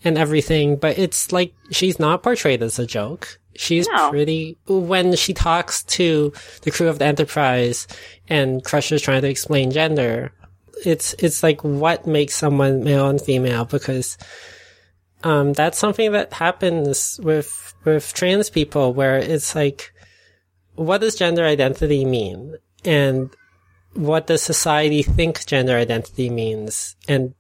[0.03, 3.39] and everything, but it's like, she's not portrayed as a joke.
[3.55, 4.09] She's no.
[4.09, 7.87] pretty, when she talks to the crew of the Enterprise
[8.29, 10.31] and Crusher's trying to explain gender,
[10.85, 14.17] it's, it's like what makes someone male and female because
[15.23, 19.93] um, that's something that happens with with trans people, where it's like,
[20.75, 22.55] what does gender identity mean,
[22.85, 23.29] and
[23.93, 27.33] what does society think gender identity means, and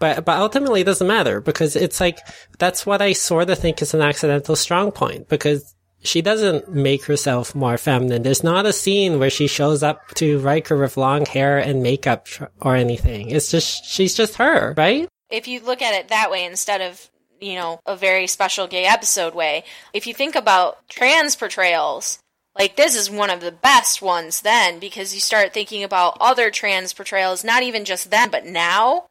[0.00, 2.18] but but ultimately it doesn't matter because it's like
[2.58, 7.04] that's what I sort of think is an accidental strong point because she doesn't make
[7.04, 8.22] herself more feminine.
[8.22, 12.28] There's not a scene where she shows up to Riker with long hair and makeup
[12.60, 13.30] or anything.
[13.30, 15.08] It's just she's just her, right?
[15.34, 17.10] If you look at it that way instead of
[17.40, 22.18] you know a very special gay episode way if you think about trans portrayals
[22.56, 26.50] like this is one of the best ones then because you start thinking about other
[26.50, 29.06] trans portrayals not even just then but now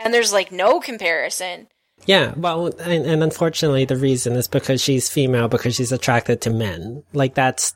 [0.00, 1.68] and there's like no comparison.
[2.06, 6.50] Yeah well and, and unfortunately the reason is because she's female because she's attracted to
[6.50, 7.02] men.
[7.12, 7.74] Like that's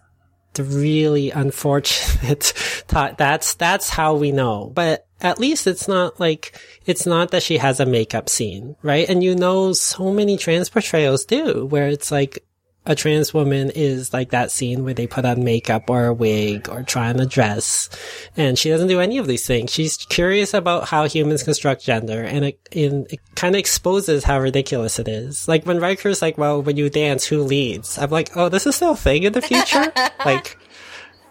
[0.55, 2.53] the really unfortunate
[2.89, 4.71] that's that's how we know.
[4.73, 9.09] But at least it's not like it's not that she has a makeup scene right?
[9.09, 12.45] And you know so many trans portrayals do where it's like
[12.85, 16.69] a trans woman is like that scene where they put on makeup or a wig
[16.69, 17.89] or try on a dress
[18.37, 19.71] and she doesn't do any of these things.
[19.71, 24.99] She's curious about how humans construct gender and it, it kind of exposes how ridiculous
[24.99, 25.47] it is.
[25.47, 27.99] Like when Riker's like well when you dance who leads?
[27.99, 29.93] I'm like oh this is still a thing in the future?
[30.25, 30.57] Like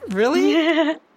[0.10, 0.96] really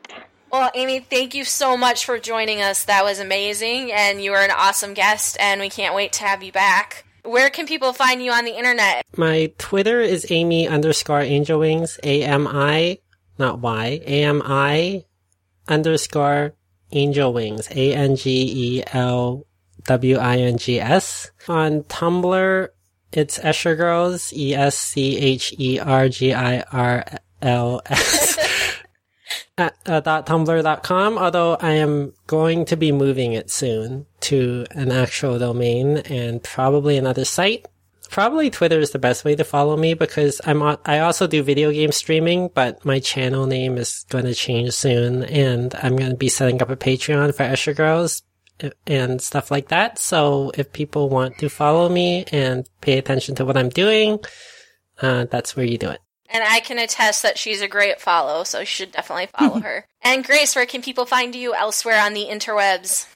[0.54, 2.84] Well, Ami, thank you so much for joining us.
[2.84, 6.44] That was amazing, and you were an awesome guest, and we can't wait to have
[6.44, 7.04] you back.
[7.24, 9.02] Where can people find you on the internet?
[9.16, 12.98] My Twitter is Ami underscore Angel Wings, A M I,
[13.36, 15.04] not Y, A M I
[15.66, 16.54] underscore
[16.92, 19.44] Angel Wings, A N G E L
[19.82, 21.32] W I N G S.
[21.48, 22.68] On Tumblr,
[23.10, 27.04] it's Escher Girls, E S C H E R G I R
[27.42, 28.38] L S.
[29.56, 35.38] at uh, .tumblr.com, although I am going to be moving it soon to an actual
[35.38, 37.66] domain and probably another site.
[38.10, 41.72] Probably Twitter is the best way to follow me because I'm I also do video
[41.72, 46.16] game streaming, but my channel name is going to change soon and I'm going to
[46.16, 48.22] be setting up a Patreon for Escher Girls
[48.86, 49.98] and stuff like that.
[49.98, 54.20] So if people want to follow me and pay attention to what I'm doing,
[55.00, 56.03] uh, that's where you do it.
[56.34, 59.86] And I can attest that she's a great follow, so you should definitely follow her.
[60.02, 63.06] And Grace, where can people find you elsewhere on the interwebs?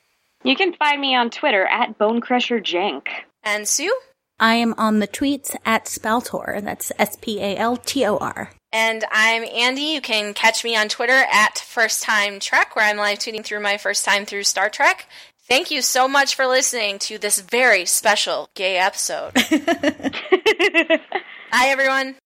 [0.44, 3.08] You can find me on Twitter at BoneCrusherJank.
[3.42, 3.94] And Sue?
[4.38, 6.62] I am on the tweets at Spaltor.
[6.62, 8.52] That's S P A L T O R.
[8.72, 9.94] And I'm Andi.
[9.94, 13.60] You can catch me on Twitter at First Time Trek, where I'm live tweeting through
[13.60, 15.08] my first time through Star Trek.
[15.48, 19.32] Thank you so much for listening to this very special gay episode.
[19.50, 21.00] Bye,
[21.52, 22.16] everyone.